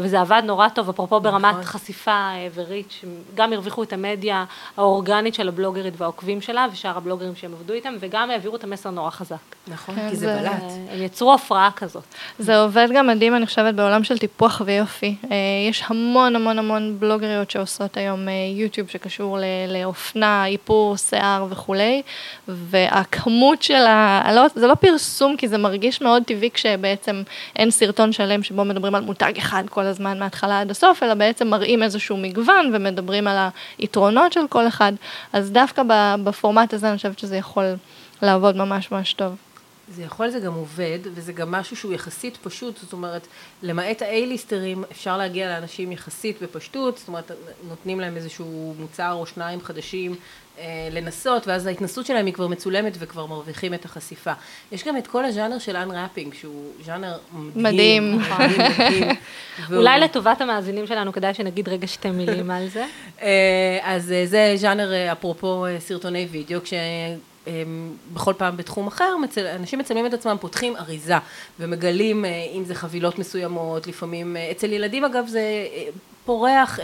[0.02, 1.64] וזה עבד נורא טוב, אפרופו ברמת נכון.
[1.64, 4.46] חשיפה אה, וריץ', גם הרוויחו את המדיה
[4.78, 9.10] האורגנית של הבלוגרית והעוקבים שלה, ושאר הבלוגרים שהם עבדו איתם, וגם העבירו את המסר נורא
[9.10, 9.36] חזק.
[9.68, 10.64] נכון, כן, כי זה בלט.
[10.92, 12.04] הם יצרו הפרעה כזאת.
[12.40, 15.16] זה עובד גם מדהים, אני חושבת, בעולם של טיפוח ויופי.
[15.32, 15.38] אה,
[15.70, 22.02] יש המון המון המון בלוגריות שעושות היום אה, יוטיוב שקשור ל- לאופנה, איפור, שיער וכולי,
[22.48, 24.22] והכמות של ה...
[24.36, 27.24] לא, זה לא פרסום, כי זה מרגיש מאוד טבעי כשבעצם
[27.56, 31.48] אין סרטון שלם שבו מדברים על מותג אחד כל הזמן מההתחלה עד הסוף, אלא בעצם
[31.48, 34.94] מראים איזשהו מגוון ומדברים על היתרונות של כל אחד.
[35.34, 35.82] אז דווקא
[36.24, 37.64] בפורמט הזה אני חושבת שזה יכול
[38.22, 39.36] לעבוד ממש ממש טוב.
[39.96, 43.28] זה יכול, זה גם עובד, וזה גם משהו שהוא יחסית פשוט, זאת אומרת,
[43.64, 47.32] למעט ה-A-ליסטרים, אפשר להגיע לאנשים יחסית בפשטות, זאת אומרת,
[47.70, 50.16] נותנים להם איזשהו מוצר או שניים חדשים
[50.60, 54.32] אה, לנסות, ואז ההתנסות שלהם היא כבר מצולמת וכבר מרוויחים את החשיפה.
[54.72, 57.64] יש גם את כל הז'אנר של unwrapping, שהוא ז'אנר מדהים.
[57.64, 58.18] מדהים.
[58.20, 59.08] מדהים.
[59.68, 62.86] והוא- אולי לטובת המאזינים שלנו כדאי שנגיד רגע שתי מילים על זה.
[63.22, 66.60] אה, אז אה, זה ז'אנר אה, אפרופו אה, סרטוני וידאו,
[67.46, 71.16] כשבכל פעם בתחום אחר, מצל- אנשים מצלמים את עצמם, פותחים אריזה
[71.60, 75.84] ומגלים אה, אם זה חבילות מסוימות, לפעמים, אה, אצל ילדים אגב זה אה,
[76.26, 76.80] פותח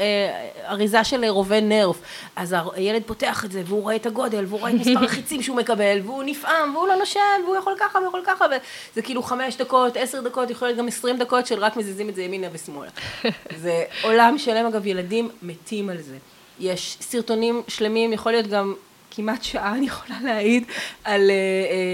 [0.67, 2.01] אריזה של רובה נרף,
[2.35, 5.57] אז הילד פותח את זה והוא רואה את הגודל והוא רואה את מספר החיצים שהוא
[5.57, 9.57] מקבל והוא נפעם והוא לא נושם והוא יכול ככה והוא יכול ככה וזה כאילו חמש
[9.57, 12.91] דקות, עשר דקות, יכול להיות גם עשרים דקות של רק מזיזים את זה ימינה ושמאלה.
[13.61, 16.17] זה עולם שלם אגב, ילדים מתים על זה.
[16.59, 18.73] יש סרטונים שלמים, יכול להיות גם
[19.15, 20.63] כמעט שעה, אני יכולה להעיד,
[21.03, 21.35] על אה,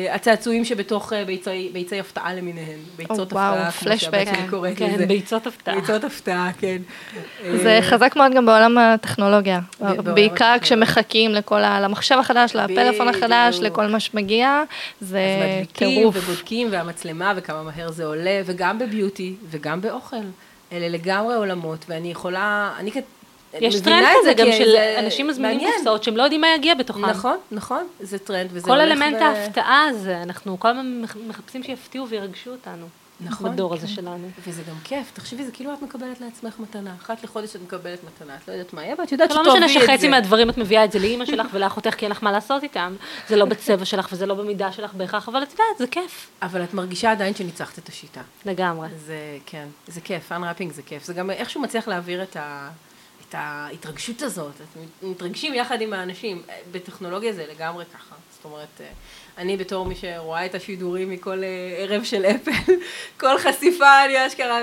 [0.10, 2.80] אה, הצעצועים שבתוך אה, ביצי, ביצי הפתעה למיניהן.
[2.98, 5.06] ביצות וואו, הפתעה, כמו שלי קוראת כן, לזה.
[5.06, 5.76] ביצות הפתעה.
[5.76, 6.78] ביצות הפתעה, כן.
[7.64, 9.60] זה חזק מאוד גם בעולם הטכנולוגיה,
[10.04, 10.56] בעיקר.
[10.62, 11.82] כשמחכים לכל ה...
[11.82, 13.60] למחשב החדש, לפלאפון החדש.
[13.60, 14.64] לכל מה שמגיע,
[15.02, 16.16] זה אז מדליקים טירוף.
[16.18, 20.18] ובודקים, והמצלמה, וכמה מהר זה עולה, וגם ב beauty, וגם באוכל.
[20.72, 22.98] אלה לגמרי עולמות, ואני יכולה, אני כ...
[23.60, 25.70] יש טרנד כזה גם של זה אנשים מזמינים.
[25.76, 27.02] קופסאות שהם לא יודעים מה יגיע בתוכן.
[27.06, 31.64] נכון, נכון, זה טרנד, וזה כל אלמנט ו- ההפתעה הזה, אנחנו כל הזמן מח- מחפשים
[31.64, 32.86] שיפתיעו וירגשו אותנו.
[33.26, 33.94] נכון, בדור הזה כן.
[33.94, 34.30] שלנו.
[34.48, 36.94] וזה גם כיף, תחשבי, זה כאילו את מקבלת לעצמך מתנה.
[37.02, 39.60] אחת לחודש את מקבלת מתנה, את לא יודעת מה יהיה, ואת יודעת זה לא שתאהבי
[39.60, 39.88] את משנה זה.
[39.88, 42.96] שחצי מהדברים את מביאה את זה לאימא שלך ולאחותך כי אין לך מה לעשות איתם.
[43.30, 46.28] זה לא בצבע שלך וזה לא במידה שלך בהכרח, אבל את יודעת, זה כיף.
[46.42, 48.22] אבל את מרגישה עדיין שניצחת את השיטה.
[48.46, 48.88] לגמרי.
[49.06, 51.04] זה, כן, זה כיף, unwrapping זה כיף.
[51.06, 52.70] זה גם איכשהו מצליח להעביר את, ה,
[53.32, 54.54] את ההתרגשות הזאת.
[54.62, 56.42] את מתרגשים יחד עם האנשים.
[56.72, 58.16] בטכנולוגיה זה לגמרי ככה.
[58.32, 58.92] זאת אומרת, אה,
[59.38, 62.52] אני בתור מי שרואה את השידורים מכל אה, ערב של אפל,
[63.22, 64.60] כל חשיפה אני אשכרה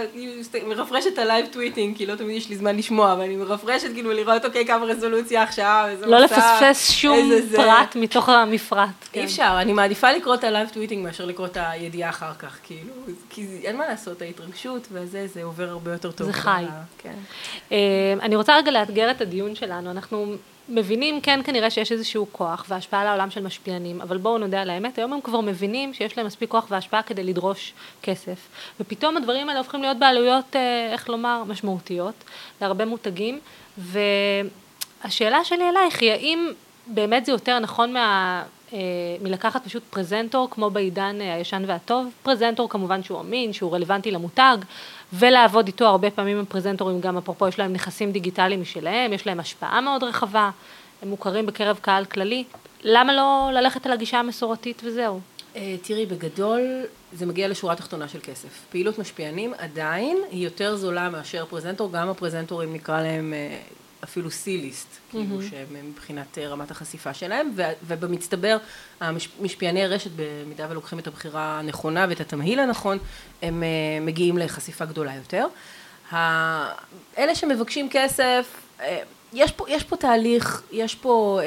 [0.67, 3.93] מרפרשת את ה live tweeting, כי לא תמיד יש לי זמן לשמוע, אבל אני מרפרשת
[3.95, 7.57] כאילו לראות אוקיי כמה רזולוציה עכשיו, איזה לא משנה, לפספס שום איזה זה.
[7.57, 8.89] פרט מתוך המפרט.
[8.89, 9.25] אי כן.
[9.25, 12.93] אפשר, אני מעדיפה לקרוא את ה live tweeting מאשר לקרוא את הידיעה אחר כך, כאילו,
[13.31, 16.27] כי אין מה לעשות, ההתרגשות וזה, זה עובר הרבה יותר טוב.
[16.27, 16.65] זה חי.
[16.99, 17.15] כן.
[17.73, 17.79] אה,
[18.21, 19.91] אני רוצה רגע לאתגר את הדיון שלנו.
[19.91, 20.37] אנחנו
[20.69, 24.99] מבינים, כן, כנראה שיש איזשהו כוח והשפעה לעולם של משפיענים, אבל בואו נודה על האמת,
[24.99, 28.49] היום הם כבר מבינים שיש להם מספיק כוח והשפעה כדי לדרוש כסף.
[28.81, 32.15] ופתאום הדברים האלה הופכים להיות בעלויות, אה, איך לומר, משמעותיות,
[32.61, 33.39] להרבה מותגים.
[35.05, 36.49] והשאלה שלי אלייך היא, האם
[36.87, 38.43] באמת זה יותר נכון מה...
[38.73, 38.79] אה,
[39.23, 44.57] מלקחת פשוט פרזנטור כמו בעידן אה, הישן והטוב, פרזנטור כמובן שהוא אמין, שהוא רלוונטי למותג,
[45.13, 49.41] ולעבוד איתו הרבה פעמים עם פרזנטורים גם אפרופו יש להם נכסים דיגיטליים משלהם, יש להם
[49.41, 50.51] השפעה מאוד רחבה,
[51.03, 52.45] הם מוכרים בקרב קהל כללי,
[52.83, 55.21] למה לא ללכת על הגישה המסורתית וזהו?
[55.57, 56.61] אה, תראי, בגדול
[57.13, 58.49] זה מגיע לשורה תחתונה של כסף.
[58.71, 63.35] פעילות משפיענים עדיין היא יותר זולה מאשר פרזנטור, גם הפרזנטורים נקרא להם
[64.05, 68.57] אפילו סי-ליסט, כאילו שהם אה, מבחינת אה, רמת החשיפה שלהם, ו- ובמצטבר
[69.01, 72.99] המשפיעני רשת, במידה ולוקחים את הבחירה הנכונה ואת התמהיל הנכון,
[73.43, 73.69] הם אה,
[74.01, 75.47] מגיעים לחשיפה גדולה יותר.
[77.19, 78.47] אלה שמבקשים כסף,
[78.81, 81.47] אה, יש פה, יש פה תהליך, יש פה אה,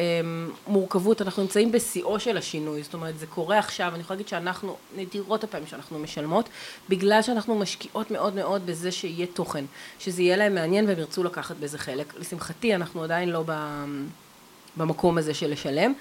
[0.68, 4.78] מורכבות, אנחנו נמצאים בשיאו של השינוי, זאת אומרת זה קורה עכשיו, אני יכולה להגיד שאנחנו,
[4.98, 6.50] נדירות הפעמים שאנחנו משלמות,
[6.90, 9.66] בגלל שאנחנו משקיעות מאוד מאוד בזה שיהיה תוכן,
[10.00, 12.14] שזה יהיה להם מעניין והם ירצו לקחת בזה חלק.
[12.20, 13.44] לשמחתי אנחנו עדיין לא
[14.78, 15.94] במקום הזה של לשלם.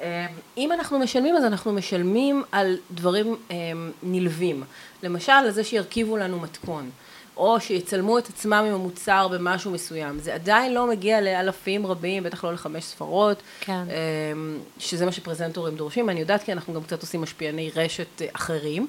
[0.00, 3.56] אה, אם אנחנו משלמים אז אנחנו משלמים על דברים אה,
[4.02, 4.64] נלווים,
[5.02, 6.90] למשל על זה שירכיבו לנו מתכון.
[7.36, 10.18] או שיצלמו את עצמם עם המוצר במשהו מסוים.
[10.18, 13.72] זה עדיין לא מגיע לאלפים רבים, בטח לא לחמש ספרות, כן.
[13.72, 16.10] אמ, שזה מה שפרזנטורים דורשים.
[16.10, 18.86] אני יודעת כי אנחנו גם קצת עושים משפיעני רשת אה, אחרים.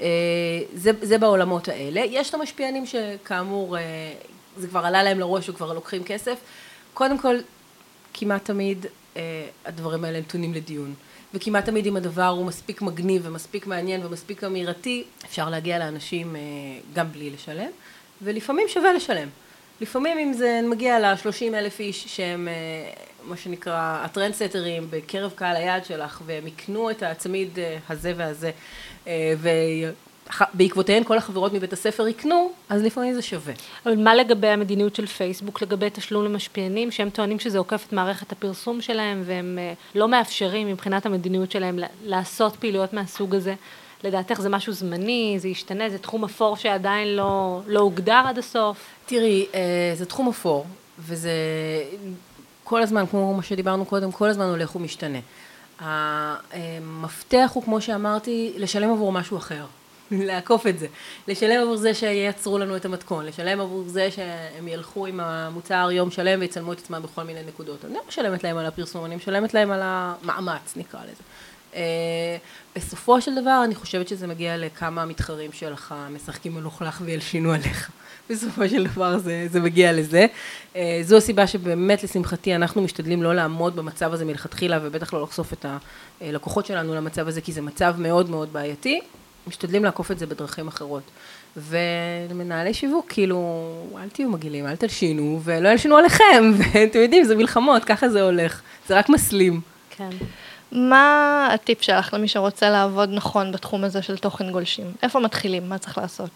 [0.00, 0.06] אה,
[0.74, 2.00] זה, זה בעולמות האלה.
[2.00, 3.82] יש את המשפיענים שכאמור, אה,
[4.56, 6.38] זה כבר עלה להם לראש וכבר לוקחים כסף.
[6.94, 7.36] קודם כל,
[8.14, 8.86] כמעט תמיד
[9.64, 10.94] הדברים האלה נתונים לדיון.
[11.34, 16.40] וכמעט תמיד אם הדבר הוא מספיק מגניב ומספיק מעניין ומספיק אמירתי, אפשר להגיע לאנשים אה,
[16.94, 17.70] גם בלי לשלם,
[18.22, 19.28] ולפעמים שווה לשלם.
[19.80, 22.52] לפעמים אם זה מגיע ל-30 אלף איש שהם אה,
[23.24, 28.50] מה שנקרא הטרנדסטרים בקרב קהל היעד שלך והם יקנו את הצמיד אה, הזה והזה
[30.54, 33.52] בעקבותיהן כל החברות מבית הספר יקנו, אז לפעמים זה שווה.
[33.86, 38.32] אבל מה לגבי המדיניות של פייסבוק, לגבי תשלום למשפיענים, שהם טוענים שזה עוקף את מערכת
[38.32, 43.54] הפרסום שלהם, והם אה, לא מאפשרים מבחינת המדיניות שלהם לעשות פעילויות מהסוג הזה?
[44.04, 48.86] לדעתך זה משהו זמני, זה ישתנה, זה תחום אפור שעדיין לא, לא הוגדר עד הסוף?
[49.06, 50.66] תראי, אה, זה תחום אפור,
[50.98, 51.30] וזה
[52.64, 55.18] כל הזמן, כמו מה שדיברנו קודם, כל הזמן הולך ומשתנה.
[55.80, 59.64] המפתח הוא, כמו שאמרתי, לשלם עבור משהו אחר.
[60.10, 60.86] לעקוף את זה.
[61.28, 66.10] לשלם עבור זה שייצרו לנו את המתכון, לשלם עבור זה שהם ילכו עם המוצר יום
[66.10, 67.84] שלם ויצלמו את עצמם בכל מיני נקודות.
[67.84, 71.22] אני לא משלמת להם על הפרסום, אני משלמת להם על המאמץ, נקרא לזה.
[71.72, 71.76] Uh,
[72.76, 77.90] בסופו של דבר אני חושבת שזה מגיע לכמה מתחרים שלך משחקים מלוכלך וילשינו עליך.
[78.30, 80.26] בסופו של דבר זה, זה מגיע לזה.
[80.74, 85.52] Uh, זו הסיבה שבאמת לשמחתי אנחנו משתדלים לא לעמוד במצב הזה מלכתחילה ובטח לא לחשוף
[85.52, 85.66] את
[86.20, 89.00] הלקוחות שלנו למצב הזה כי זה מצב מאוד מאוד בעייתי.
[89.46, 91.02] משתדלים לעקוף את זה בדרכים אחרות.
[91.56, 93.72] ומנהלי שיווק, כאילו,
[94.02, 98.60] אל תהיו מגעילים, אל תלשינו, ולא ילשינו עליכם, ואתם יודעים, זה מלחמות, ככה זה הולך,
[98.88, 99.60] זה רק מסלים.
[99.90, 100.10] כן.
[100.72, 104.92] מה הטיפ שלך למי שרוצה לעבוד נכון בתחום הזה של תוכן גולשים?
[105.02, 105.68] איפה מתחילים?
[105.68, 106.30] מה צריך לעשות?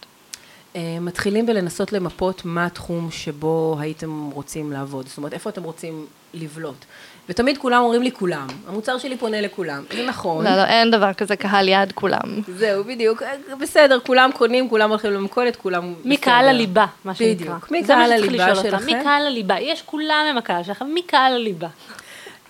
[0.76, 6.06] אה, מתחילים בלנסות למפות מה התחום שבו הייתם רוצים לעבוד, זאת אומרת איפה אתם רוצים
[6.34, 6.84] לבלוט.
[7.28, 10.44] ותמיד כולם אומרים לי כולם, המוצר שלי פונה לכולם, זה נכון.
[10.44, 12.40] לא, לא, אין דבר כזה קהל יעד כולם.
[12.48, 13.22] זהו, בדיוק,
[13.60, 15.94] בסדר, כולם קונים, כולם הולכים למכולת, כולם...
[16.04, 17.34] מי קהל הליבה, מה שנקרא.
[17.34, 18.84] בדיוק, מי קהל הליבה שלכם.
[18.84, 21.68] מי קהל הליבה, יש כולם הם הקהל שלכם, מי קהל הליבה.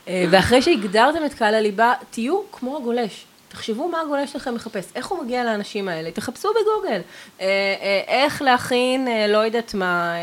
[0.09, 3.25] אה, ואחרי שהגדרתם את קהל הליבה, תהיו כמו הגולש.
[3.55, 7.01] תחשבו מה הגולש שלכם מחפש, איך הוא מגיע לאנשים האלה, תחפשו בגוגל,
[7.41, 7.47] אה,
[7.81, 10.15] אה, איך להכין, אה, לא יודעת מה,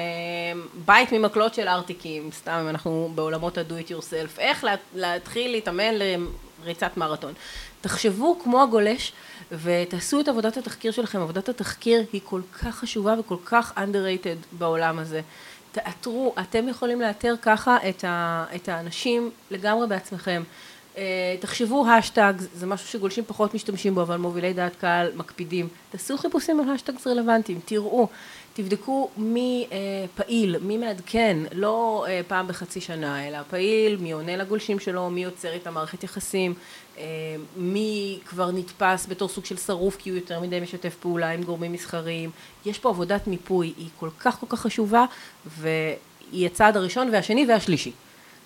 [0.86, 4.66] בית ממקלות של ארטיקים, סתם אם אנחנו בעולמות ה-do it yourself, איך
[4.96, 5.94] להתחיל להתאמן
[6.64, 7.34] לריצת מרתון.
[7.82, 9.14] תחשבו כמו הגולש
[9.52, 15.00] ותעשו את עבודת התחקיר שלכם, עבודת התחקיר היא כל כך חשובה וכל כך underrated בעולם
[15.00, 15.22] הזה.
[15.72, 17.78] תאתרו, אתם יכולים לאתר ככה
[18.56, 20.44] את האנשים לגמרי בעצמכם.
[20.98, 25.68] אה, תחשבו השטג, זה משהו שגולשים פחות משתמשים בו, אבל מובילי דעת קהל מקפידים.
[25.92, 28.08] תעשו חיפושים על השטגס רלוונטיים, תראו,
[28.54, 29.78] תבדקו מי אה,
[30.16, 35.24] פעיל, מי מעדכן, לא אה, פעם בחצי שנה, אלא פעיל, מי עונה לגולשים שלו, מי
[35.24, 36.54] יוצר איתם מערכת יחסים,
[37.58, 41.74] מי כבר נתפס בתור סוג של שרוף כי הוא יותר מדי משתף פעולה עם גורמים
[41.74, 42.30] מסחריים.
[42.66, 45.06] יש פה עבודת מיפוי, היא כל כך כל כך חשובה,
[45.46, 47.92] והיא הצעד הראשון והשני והשלישי.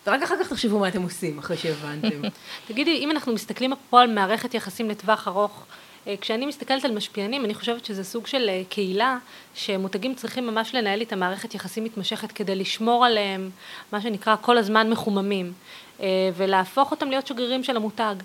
[0.08, 2.22] ורק אחר כך תחשבו מה אתם עושים, אחרי שהבנתם.
[2.68, 5.66] תגידי, אם אנחנו מסתכלים פה על מערכת יחסים לטווח ארוך,
[6.08, 9.18] אה, כשאני מסתכלת על משפיענים, אני חושבת שזה סוג של אה, קהילה,
[9.56, 13.50] שמותגים צריכים ממש לנהל איתה מערכת יחסים מתמשכת כדי לשמור עליהם,
[13.92, 15.54] מה שנקרא, כל הזמן מחוממים,
[16.00, 16.06] אה,
[16.38, 18.16] ולהפוך אותם להיות שגרירים של המותג.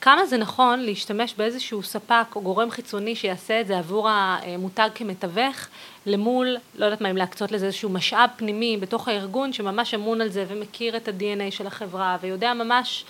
[0.00, 5.68] כמה זה נכון להשתמש באיזשהו ספק או גורם חיצוני שיעשה את זה עבור המותג כמתווך,
[6.06, 10.28] למול, לא יודעת מה, אם להקצות לזה איזשהו משאב פנימי בתוך הארגון שממש אמון על
[10.28, 13.04] זה ומכיר את ה-DNA של החברה ויודע ממש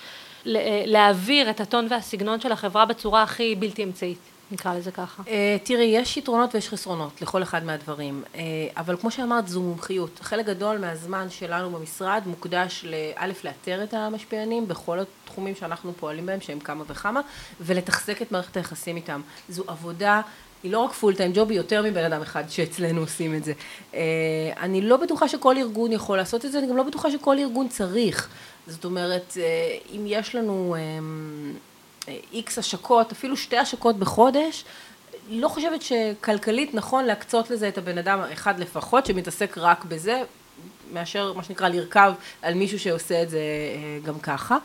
[0.87, 4.34] להעביר את הטון והסגנון של החברה בצורה הכי בלתי אמצעית.
[4.55, 5.23] נקרא לזה ככה.
[5.23, 5.29] Uh,
[5.63, 8.37] תראי, יש יתרונות ויש חסרונות לכל אחד מהדברים, uh,
[8.77, 10.21] אבל כמו שאמרת, זו מומחיות.
[10.23, 16.41] חלק גדול מהזמן שלנו במשרד מוקדש לאלף לאתר את המשפיענים בכל התחומים שאנחנו פועלים בהם,
[16.41, 17.21] שהם כמה וכמה,
[17.61, 19.21] ולתחזק את מערכת היחסים איתם.
[19.49, 20.21] זו עבודה
[20.63, 23.53] היא לא רק פול טיים ג'וב, היא יותר מבן אדם אחד שאצלנו עושים את זה.
[23.93, 23.97] Uh,
[24.61, 27.69] אני לא בטוחה שכל ארגון יכול לעשות את זה, אני גם לא בטוחה שכל ארגון
[27.69, 28.29] צריך.
[28.67, 29.37] זאת אומרת,
[29.97, 30.77] אם יש לנו...
[32.33, 34.65] איקס השקות, אפילו שתי השקות בחודש,
[35.29, 40.23] לא חושבת שכלכלית נכון להקצות לזה את הבן אדם האחד לפחות, שמתעסק רק בזה,
[40.93, 42.13] מאשר מה שנקרא לרכב
[42.43, 44.57] על מישהו שעושה את זה אה, גם ככה.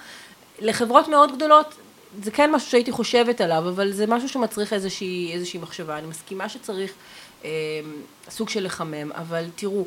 [0.59, 1.75] לחברות מאוד גדולות
[2.23, 5.97] זה כן משהו שהייתי חושבת עליו, אבל זה משהו שמצריך איזושהי, איזושהי מחשבה.
[5.97, 6.91] אני מסכימה שצריך
[7.45, 7.49] אה,
[8.29, 9.85] סוג של לחמם, אבל תראו,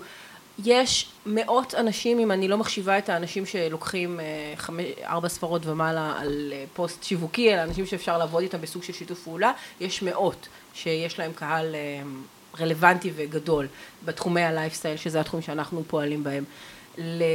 [0.64, 4.24] יש מאות אנשים, אם אני לא מחשיבה את האנשים שלוקחים אה,
[4.56, 8.92] חמש, ארבע ספרות ומעלה על אה, פוסט שיווקי, אלא אנשים שאפשר לעבוד איתם בסוג של
[8.92, 12.02] שיתוף פעולה, יש מאות שיש להם קהל אה,
[12.60, 13.66] רלוונטי וגדול
[14.04, 16.44] בתחומי הלייפסטייל, שזה התחום שאנחנו פועלים בהם.
[16.98, 17.26] ל- אה,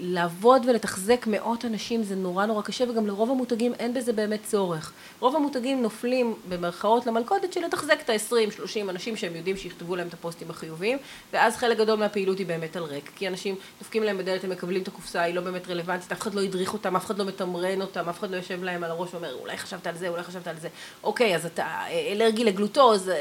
[0.00, 4.92] לעבוד ולתחזק מאות אנשים זה נורא נורא קשה וגם לרוב המותגים אין בזה באמת צורך.
[5.20, 10.14] רוב המותגים נופלים במרכאות למלכודת של לתחזק את ה-20-30 אנשים שהם יודעים שיכתבו להם את
[10.14, 10.98] הפוסטים החיוביים
[11.32, 14.82] ואז חלק גדול מהפעילות היא באמת על ריק כי אנשים דופקים להם בדלת, הם מקבלים
[14.82, 17.80] את הקופסה, היא לא באמת רלוונטית, אף אחד לא הדריך אותם, אף אחד לא מתמרן
[17.80, 20.46] אותם, אף אחד לא יושב להם על הראש ואומר אולי חשבת על זה, אולי חשבת
[20.48, 20.68] על זה,
[21.04, 23.14] אוקיי אז אתה אה, אלרגי לגלוטוז, אה,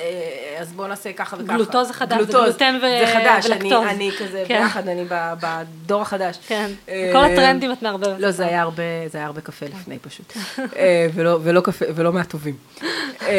[0.59, 1.53] אז בוא נעשה ככה וככה.
[1.57, 3.87] גלוטוז זה חדש, זה גלוטוז, גלוטן ו- זה חדש, אני, ולקטוז.
[3.87, 4.61] אני כזה כן.
[4.61, 5.33] ביחד, אני ב-
[5.83, 6.37] בדור החדש.
[6.47, 8.19] כן, אה, כל הטרנדים את מערבבת.
[8.19, 10.33] לא, זה היה הרבה, זה היה הרבה קפה לפני פשוט.
[10.75, 12.55] אה, ולא, ולא קפה, ולא מהטובים.
[13.21, 13.37] אה,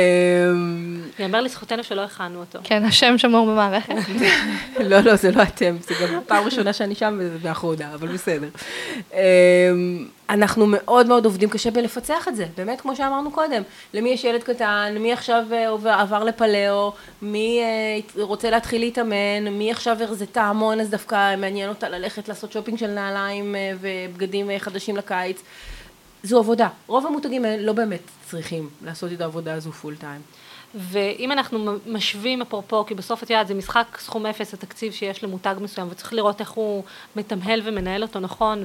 [1.18, 2.59] יאמר לזכותנו שלא הכנו אותו.
[2.64, 3.94] כן, השם שמור במערכת.
[4.90, 8.49] לא, לא, זה לא אתם, זה גם פעם ראשונה שאני שם וזה באחרונה, אבל בסדר.
[10.31, 13.62] אנחנו מאוד מאוד עובדים קשה בלפצח את זה, באמת כמו שאמרנו קודם,
[13.95, 19.49] למי יש ילד קטן, מי עכשיו אה, עובר- עבר לפלאו, מי אה, רוצה להתחיל להתאמן,
[19.51, 24.51] מי עכשיו הרזתה המון אז דווקא מעניין אותה ללכת לעשות שופינג של נעליים אה, ובגדים
[24.59, 25.43] חדשים לקיץ.
[26.23, 30.21] זו עבודה, רוב המותגים לא באמת צריכים לעשות את העבודה הזו פול טיים.
[30.75, 35.55] ואם אנחנו משווים אפרופו, כי בסוף את יודעת, זה משחק סכום אפס התקציב שיש למותג
[35.61, 36.83] מסוים, וצריך לראות איך הוא
[37.16, 38.64] מתמהל ומנהל אותו נכון,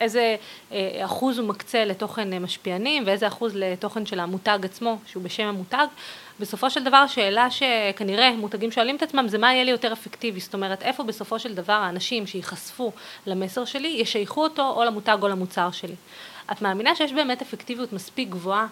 [0.00, 0.36] ואיזה
[0.72, 5.44] אה, אחוז הוא מקצה לתוכן אה, משפיענים, ואיזה אחוז לתוכן של המותג עצמו, שהוא בשם
[5.46, 5.86] המותג.
[6.40, 10.40] בסופו של דבר, השאלה שכנראה מותגים שואלים את עצמם, זה מה יהיה לי יותר אפקטיבי,
[10.40, 12.92] זאת אומרת, איפה בסופו של דבר האנשים שייחשפו
[13.26, 15.94] למסר שלי, ישייכו אותו או למותג או למוצר שלי.
[16.52, 18.66] את מאמינה שיש באמת אפקטיביות מספיק גבוהה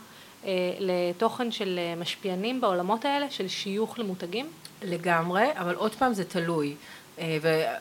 [0.45, 4.47] אה, לתוכן של אה, משפיענים בעולמות האלה, של שיוך למותגים?
[4.83, 6.75] לגמרי, אבל עוד פעם זה תלוי.
[7.19, 7.39] אה,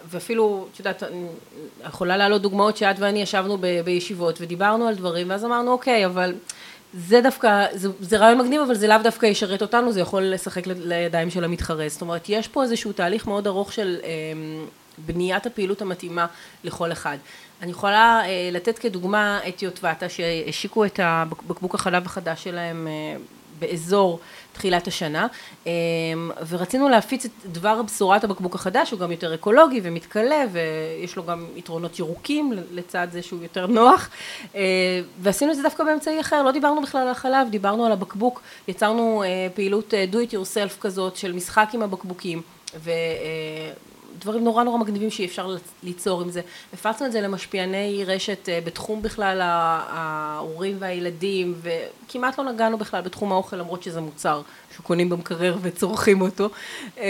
[0.10, 1.28] ואפילו, את יודעת, אני
[1.88, 6.34] יכולה להעלות דוגמאות שאת ואני ישבנו ב- בישיבות ודיברנו על דברים, ואז אמרנו, אוקיי, אבל
[6.94, 10.68] זה דווקא, זה, זה רעיון מגניב, אבל זה לאו דווקא ישרת אותנו, זה יכול לשחק
[10.68, 11.90] לידיים של המתחרה.
[11.90, 14.10] זאת אומרת, יש פה איזשהו תהליך מאוד ארוך של אה,
[14.98, 16.26] בניית הפעילות המתאימה
[16.64, 17.18] לכל אחד.
[17.62, 23.18] אני יכולה אה, לתת כדוגמה את יוטבתה, שהשיקו את הבקבוק החלב החדש שלהם אה,
[23.60, 24.20] באזור
[24.54, 25.28] תחילת השנה,
[25.68, 25.72] אה,
[26.48, 31.46] ורצינו להפיץ את דבר בשורת הבקבוק החדש, הוא גם יותר אקולוגי ומתכלה, ויש לו גם
[31.56, 34.10] יתרונות ירוקים לצד זה שהוא יותר נוח,
[34.56, 34.62] אה,
[35.22, 39.24] ועשינו את זה דווקא באמצעי אחר, לא דיברנו בכלל על החלב, דיברנו על הבקבוק, יצרנו
[39.24, 42.42] אה, פעילות אה, do it yourself כזאת של משחק עם הבקבוקים,
[42.76, 42.92] ו...
[44.20, 46.42] דברים נורא נורא מגניבים שאי אפשר ליצור עם זה.
[46.74, 53.32] הפצנו את זה למשפיעני רשת אה, בתחום בכלל ההורים והילדים, וכמעט לא נגענו בכלל בתחום
[53.32, 54.42] האוכל, למרות שזה מוצר
[54.76, 56.50] שקונים במקרר וצורכים אותו.
[56.98, 57.06] אה,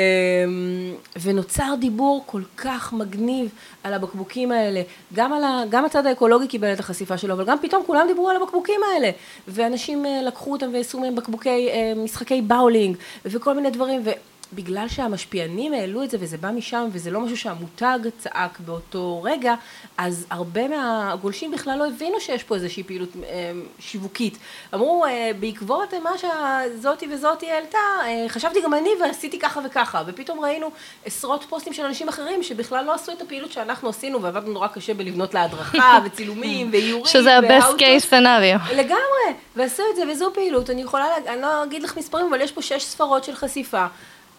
[1.22, 3.50] ונוצר דיבור כל כך מגניב
[3.84, 4.82] על הבקבוקים האלה.
[5.14, 8.30] גם, על ה, גם הצד האקולוגי קיבל את החשיפה שלו, אבל גם פתאום כולם דיברו
[8.30, 9.12] על הבקבוקים האלה.
[9.48, 14.02] ואנשים אה, לקחו אותם ועשו מהם בקבוקי, אה, משחקי באולינג, וכל מיני דברים.
[14.06, 14.10] ו...
[14.56, 19.54] בגלל שהמשפיענים העלו את זה וזה בא משם וזה לא משהו שהמותג צעק באותו רגע,
[19.98, 24.38] אז הרבה מהגולשים בכלל לא הבינו שיש פה איזושהי פעילות אה, שיווקית.
[24.74, 30.40] אמרו, אה, בעקבות מה שזאתי וזאתי העלתה, אה, חשבתי גם אני ועשיתי ככה וככה, ופתאום
[30.40, 30.72] ראינו
[31.06, 34.94] עשרות פוסטים של אנשים אחרים שבכלל לא עשו את הפעילות שאנחנו עשינו ועבדנו נורא קשה
[34.94, 37.06] בלבנות לה הדרכה וצילומים ואיורים.
[37.06, 38.74] שזה ה-best case scenario.
[38.76, 42.42] לגמרי, ועשו את זה וזו פעילות, אני יכולה, לה- אני לא אגיד לך מספרים, אבל
[42.42, 43.86] יש פה שש ספרות של חשיפה.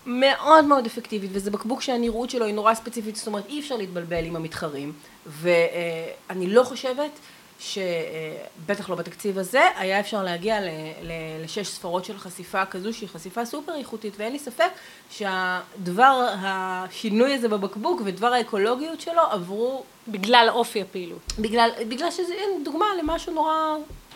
[0.07, 4.25] מאוד מאוד אפקטיבית, וזה בקבוק שהנראות שלו היא נורא ספציפית, זאת אומרת אי אפשר להתבלבל
[4.25, 4.93] עם המתחרים,
[5.27, 7.11] ואני לא חושבת
[7.61, 10.69] שבטח לא בתקציב הזה, היה אפשר להגיע ל-
[11.03, 14.71] ל- לשש ספרות של חשיפה כזו שהיא חשיפה סופר איכותית, ואין לי ספק
[15.11, 21.33] שהדבר השינוי הזה בבקבוק ודבר האקולוגיות שלו עברו בגלל אופי הפעילות.
[21.39, 23.55] בגלל, בגלל שזה דוגמה למשהו נורא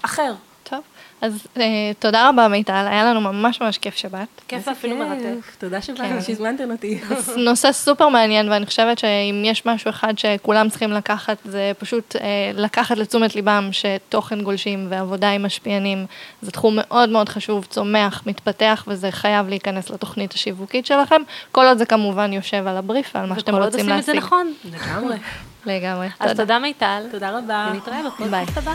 [0.02, 0.32] אחר.
[0.70, 0.80] טוב,
[1.20, 1.62] אז אה,
[1.98, 4.28] תודה רבה מיטל, היה לנו ממש ממש כיף שבת.
[4.48, 4.84] כיף כיף.
[4.84, 5.56] מרתק.
[5.58, 6.22] תודה שבאתם, כן.
[6.22, 7.00] שהזמנתם אותי.
[7.36, 12.50] נושא סופר מעניין, ואני חושבת שאם יש משהו אחד שכולם צריכים לקחת, זה פשוט אה,
[12.54, 16.06] לקחת לתשומת ליבם שתוכן גולשים ועבודה עם משפיענים
[16.42, 21.78] זה תחום מאוד מאוד חשוב, צומח, מתפתח, וזה חייב להיכנס לתוכנית השיווקית שלכם, כל עוד
[21.78, 24.26] זה כמובן יושב על הבריף ועל מה שאתם וכל עוד רוצים עושים את זה להשיג.
[24.26, 24.52] נכון.
[24.64, 25.16] לגמרי.
[25.66, 26.08] לגמרי.
[26.20, 27.02] אז תודה מיטל.
[27.10, 27.68] תודה רבה.
[27.72, 28.10] ונתראה ביי.
[28.10, 28.74] בפודקאסט הבא.